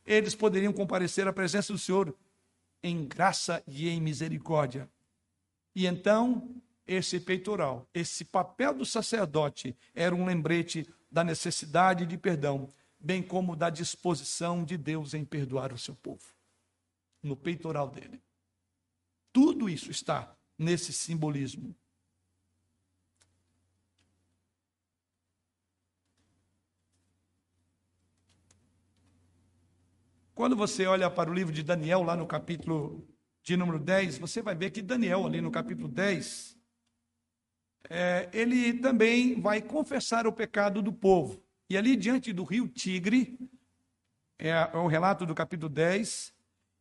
[0.05, 2.14] Eles poderiam comparecer à presença do Senhor
[2.83, 4.91] em graça e em misericórdia.
[5.74, 6.55] E então,
[6.87, 12.68] esse peitoral, esse papel do sacerdote, era um lembrete da necessidade de perdão
[12.99, 16.24] bem como da disposição de Deus em perdoar o seu povo,
[17.22, 18.22] no peitoral dele.
[19.33, 21.74] Tudo isso está nesse simbolismo.
[30.43, 33.07] Quando você olha para o livro de Daniel, lá no capítulo
[33.45, 36.59] de número 10, você vai ver que Daniel, ali no capítulo 10,
[37.88, 41.40] é, ele também vai confessar o pecado do povo.
[41.70, 43.38] E ali diante do rio Tigre,
[44.36, 46.34] é, é o relato do capítulo 10.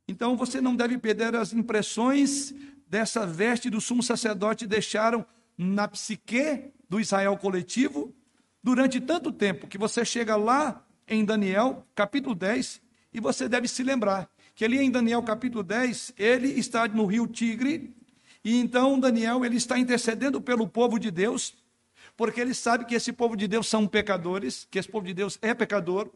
[0.07, 2.55] Então você não deve perder as impressões
[2.87, 5.23] dessa veste do sumo sacerdote deixaram
[5.55, 8.11] na psique do Israel coletivo
[8.63, 12.81] durante tanto tempo que você chega lá em Daniel, capítulo 10,
[13.13, 17.27] e você deve se lembrar que ali em Daniel capítulo 10, ele está no rio
[17.27, 17.95] Tigre,
[18.43, 21.53] e então Daniel ele está intercedendo pelo povo de Deus,
[22.17, 25.37] porque ele sabe que esse povo de Deus são pecadores, que esse povo de Deus
[25.41, 26.09] é pecador.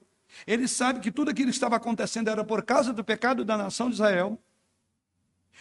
[0.46, 3.88] Ele sabe que tudo aquilo que estava acontecendo era por causa do pecado da nação
[3.88, 4.38] de Israel.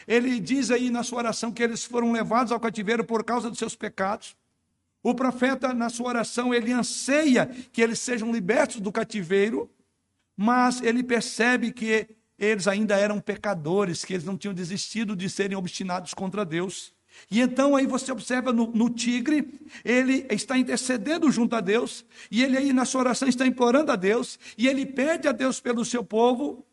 [0.07, 3.59] Ele diz aí na sua oração que eles foram levados ao cativeiro por causa dos
[3.59, 4.37] seus pecados.
[5.03, 9.70] O profeta, na sua oração, ele anseia que eles sejam libertos do cativeiro,
[10.37, 12.09] mas ele percebe que
[12.39, 16.93] eles ainda eram pecadores, que eles não tinham desistido de serem obstinados contra Deus.
[17.30, 22.43] E então aí você observa no, no, tigre, ele está intercedendo junto a Deus, e
[22.43, 25.85] ele aí na sua oração está implorando a Deus, e ele pede a Deus pelo
[25.85, 26.66] seu povo,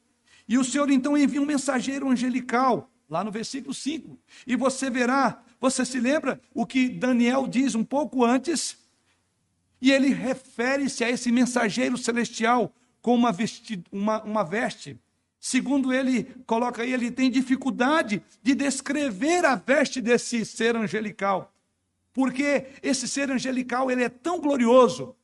[0.47, 4.17] e o Senhor então envia um mensageiro angelical, lá no versículo 5.
[4.47, 8.77] E você verá, você se lembra o que Daniel diz um pouco antes?
[9.81, 14.99] E ele refere-se a esse mensageiro celestial com uma, vesti, uma, uma veste
[15.43, 21.51] Segundo ele coloca aí, ele tem dificuldade de descrever a veste desse ser angelical.
[22.13, 25.15] Porque esse ser angelical, ele é tão glorioso.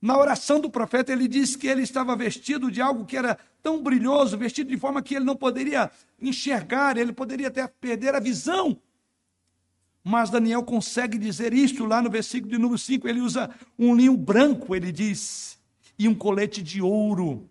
[0.00, 3.82] Na oração do profeta, ele diz que ele estava vestido de algo que era tão
[3.82, 5.90] brilhoso, vestido de forma que ele não poderia
[6.22, 8.80] enxergar, ele poderia até perder a visão.
[10.04, 13.08] Mas Daniel consegue dizer isto lá no versículo de número 5.
[13.08, 15.55] Ele usa um linho branco, ele diz,
[15.98, 17.48] e um colete de ouro.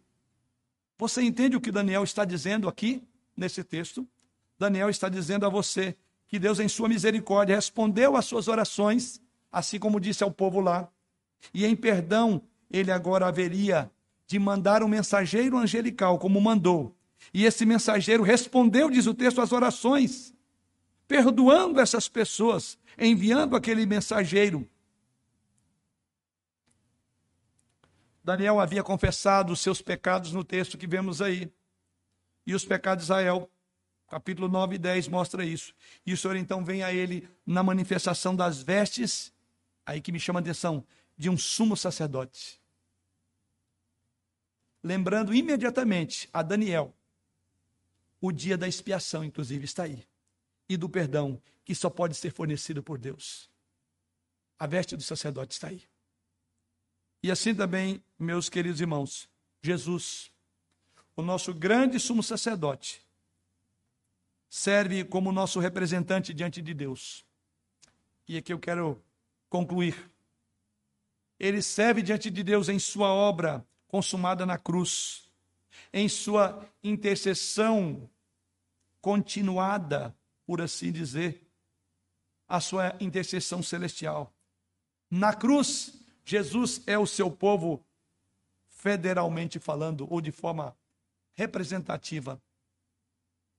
[0.98, 3.04] Você entende o que Daniel está dizendo aqui
[3.36, 4.08] nesse texto?
[4.58, 5.96] Daniel está dizendo a você
[6.28, 9.22] que Deus, em sua misericórdia, respondeu às suas orações,
[9.52, 10.90] assim como disse ao povo lá,
[11.54, 12.42] e em perdão
[12.72, 13.92] ele agora haveria
[14.28, 16.96] de mandar um mensageiro angelical, como mandou.
[17.34, 20.34] E esse mensageiro respondeu, diz o texto, às orações,
[21.08, 24.68] perdoando essas pessoas, enviando aquele mensageiro
[28.26, 31.48] Daniel havia confessado os seus pecados no texto que vemos aí.
[32.44, 33.48] E os pecados de Israel,
[34.08, 35.76] capítulo 9 e 10 mostra isso.
[36.04, 39.32] E o Senhor então vem a ele na manifestação das vestes,
[39.86, 40.84] aí que me chama a atenção,
[41.16, 42.60] de um sumo sacerdote.
[44.84, 46.96] Lembrando imediatamente a Daniel,
[48.20, 50.04] o dia da expiação, inclusive, está aí.
[50.68, 53.52] E do perdão, que só pode ser fornecido por Deus.
[54.58, 55.84] A veste do sacerdote está aí.
[57.26, 59.28] E assim também, meus queridos irmãos,
[59.64, 60.32] Jesus,
[61.16, 63.04] o nosso grande sumo sacerdote,
[64.48, 67.26] serve como nosso representante diante de Deus.
[68.28, 69.04] E aqui eu quero
[69.50, 70.12] concluir.
[71.40, 75.28] Ele serve diante de Deus em sua obra consumada na cruz,
[75.92, 78.08] em sua intercessão
[79.02, 80.16] continuada,
[80.46, 81.42] por assim dizer,
[82.48, 84.32] a sua intercessão celestial.
[85.10, 87.86] Na cruz, Jesus é o seu povo
[88.68, 90.76] federalmente falando, ou de forma
[91.34, 92.42] representativa.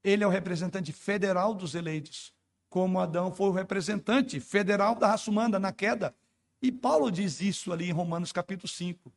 [0.02, 2.32] Ele é o representante federal dos eleitos,
[2.68, 6.14] como Adão foi o representante federal da raça humana na queda.
[6.60, 9.12] E Paulo diz isso ali em Romanos capítulo 5,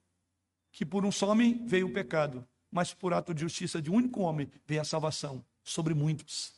[0.71, 3.95] que por um só homem veio o pecado, mas por ato de justiça de um
[3.95, 6.53] único homem veio a salvação sobre muitos.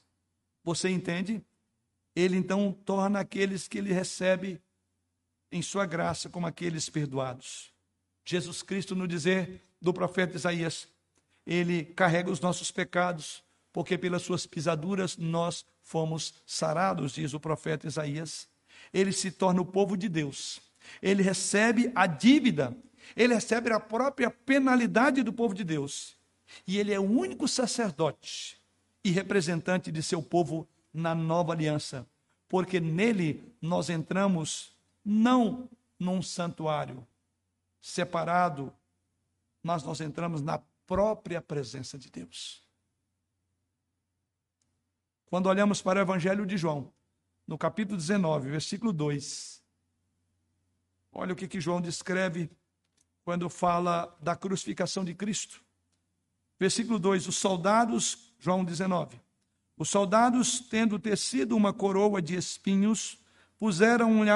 [0.63, 1.41] Você entende?
[2.15, 4.61] Ele então torna aqueles que ele recebe
[5.51, 7.71] em sua graça como aqueles perdoados.
[8.23, 10.87] Jesus Cristo, no dizer do profeta Isaías,
[11.45, 13.43] ele carrega os nossos pecados,
[13.73, 18.47] porque pelas suas pisaduras nós fomos sarados, diz o profeta Isaías.
[18.93, 20.61] Ele se torna o povo de Deus.
[21.01, 22.75] Ele recebe a dívida,
[23.15, 26.15] ele recebe a própria penalidade do povo de Deus.
[26.67, 28.57] E ele é o único sacerdote
[29.03, 32.05] e representante de seu povo na nova aliança,
[32.47, 34.70] porque nele nós entramos
[35.03, 37.05] não num santuário
[37.81, 38.73] separado,
[39.63, 42.61] mas nós entramos na própria presença de Deus.
[45.25, 46.91] Quando olhamos para o Evangelho de João,
[47.47, 49.63] no capítulo 19, versículo 2,
[51.11, 52.49] olha o que, que João descreve
[53.23, 55.63] quando fala da crucificação de Cristo.
[56.59, 59.21] Versículo 2: Os soldados, João 19,
[59.77, 63.17] os soldados, tendo tecido uma coroa de espinhos,
[63.57, 64.29] puseram-lhe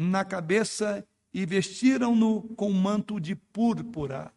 [0.00, 4.32] na cabeça e vestiram-no com manto de púrpura.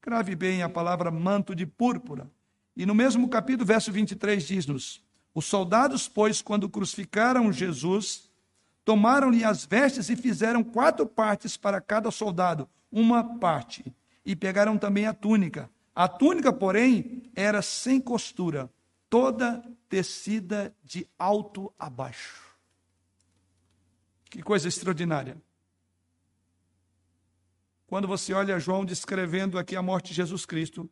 [0.00, 2.30] Grave bem a palavra manto de púrpura.
[2.74, 5.04] E no mesmo capítulo, verso 23, diz-nos:
[5.34, 8.30] Os soldados, pois, quando crucificaram Jesus,
[8.86, 13.84] tomaram-lhe as vestes e fizeram quatro partes para cada soldado, uma parte.
[14.24, 15.68] E pegaram também a túnica.
[15.94, 18.70] A túnica, porém, era sem costura,
[19.10, 22.51] toda tecida de alto a baixo.
[24.32, 25.36] Que coisa extraordinária.
[27.86, 30.90] Quando você olha João descrevendo aqui a morte de Jesus Cristo,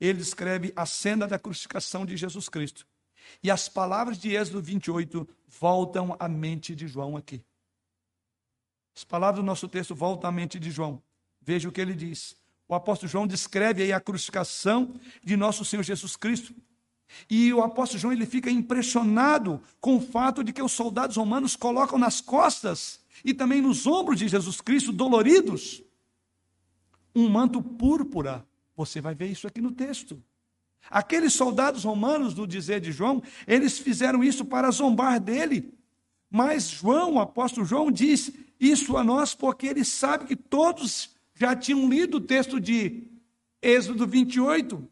[0.00, 2.86] ele descreve a cena da crucificação de Jesus Cristo.
[3.42, 7.44] E as palavras de Êxodo 28 voltam à mente de João aqui.
[8.96, 11.02] As palavras do nosso texto voltam à mente de João.
[11.38, 12.34] Veja o que ele diz.
[12.66, 16.54] O apóstolo João descreve aí a crucificação de nosso Senhor Jesus Cristo.
[17.28, 21.56] E o apóstolo João ele fica impressionado com o fato de que os soldados romanos
[21.56, 25.82] colocam nas costas e também nos ombros de Jesus Cristo, doloridos,
[27.14, 28.46] um manto púrpura.
[28.76, 30.22] Você vai ver isso aqui no texto.
[30.88, 35.74] Aqueles soldados romanos, no dizer de João, eles fizeram isso para zombar dele.
[36.30, 41.54] Mas João, o apóstolo João, diz isso a nós porque ele sabe que todos já
[41.56, 43.04] tinham lido o texto de
[43.60, 44.88] Êxodo 28.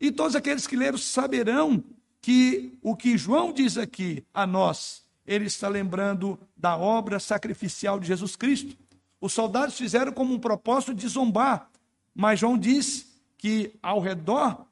[0.00, 1.82] E todos aqueles que leram saberão
[2.20, 8.06] que o que João diz aqui a nós, ele está lembrando da obra sacrificial de
[8.06, 8.76] Jesus Cristo.
[9.20, 11.70] Os soldados fizeram como um propósito de zombar,
[12.14, 13.06] mas João diz
[13.38, 14.66] que ao redor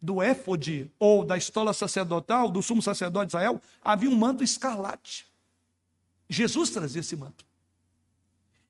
[0.00, 5.26] do éfode ou da estola sacerdotal, do sumo sacerdote de Israel, havia um manto escarlate.
[6.28, 7.44] Jesus trazia esse manto.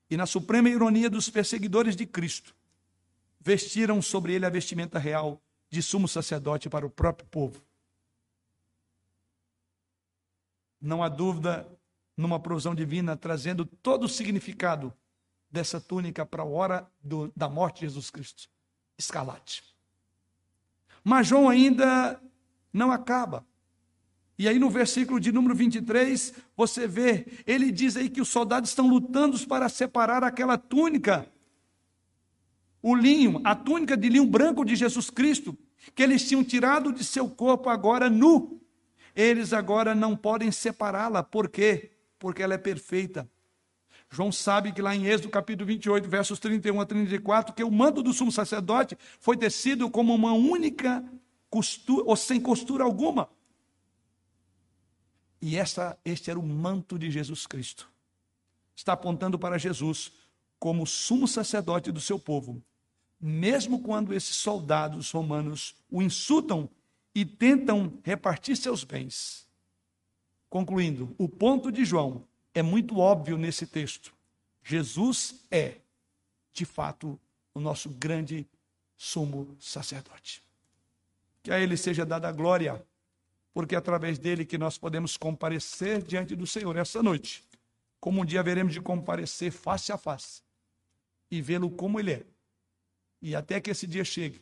[0.09, 2.55] E na suprema ironia dos perseguidores de Cristo,
[3.41, 7.61] vestiram sobre ele a vestimenta real de sumo sacerdote para o próprio povo.
[10.79, 11.67] Não há dúvida
[12.15, 14.93] numa provisão divina trazendo todo o significado
[15.49, 18.49] dessa túnica para a hora do, da morte de Jesus Cristo.
[18.97, 19.63] Escalate.
[21.03, 22.21] Mas João ainda
[22.71, 23.45] não acaba.
[24.37, 28.69] E aí no versículo de número 23, você vê, ele diz aí que os soldados
[28.69, 31.31] estão lutando para separar aquela túnica
[32.89, 35.57] o linho, a túnica de linho branco de Jesus Cristo,
[35.93, 38.61] que eles tinham tirado de seu corpo agora nu.
[39.13, 41.21] Eles agora não podem separá-la.
[41.21, 41.91] Por quê?
[42.17, 43.29] Porque ela é perfeita.
[44.09, 48.01] João sabe que lá em Êxodo capítulo 28, versos 31 a 34, que o manto
[48.01, 51.03] do sumo sacerdote foi tecido como uma única
[51.49, 53.29] costura, ou sem costura alguma.
[55.41, 57.91] E essa, este era o manto de Jesus Cristo.
[58.73, 60.13] Está apontando para Jesus
[60.57, 62.63] como sumo sacerdote do seu povo.
[63.19, 66.69] Mesmo quando esses soldados romanos o insultam
[67.15, 69.47] e tentam repartir seus bens.
[70.49, 74.13] Concluindo, o ponto de João é muito óbvio nesse texto.
[74.63, 75.77] Jesus é,
[76.53, 77.19] de fato,
[77.53, 78.47] o nosso grande
[78.95, 80.43] sumo sacerdote.
[81.41, 82.85] Que a ele seja dada a glória,
[83.53, 87.43] porque é através dele que nós podemos comparecer diante do Senhor essa noite,
[87.99, 90.41] como um dia veremos de comparecer face a face
[91.31, 92.25] e vê-lo como ele é.
[93.21, 94.41] E até que esse dia chegue,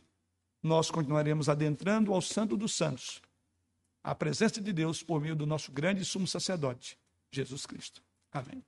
[0.62, 3.22] nós continuaremos adentrando ao Santo dos Santos,
[4.02, 6.98] a presença de Deus por meio do nosso grande sumo sacerdote,
[7.30, 8.02] Jesus Cristo.
[8.32, 8.64] Amém.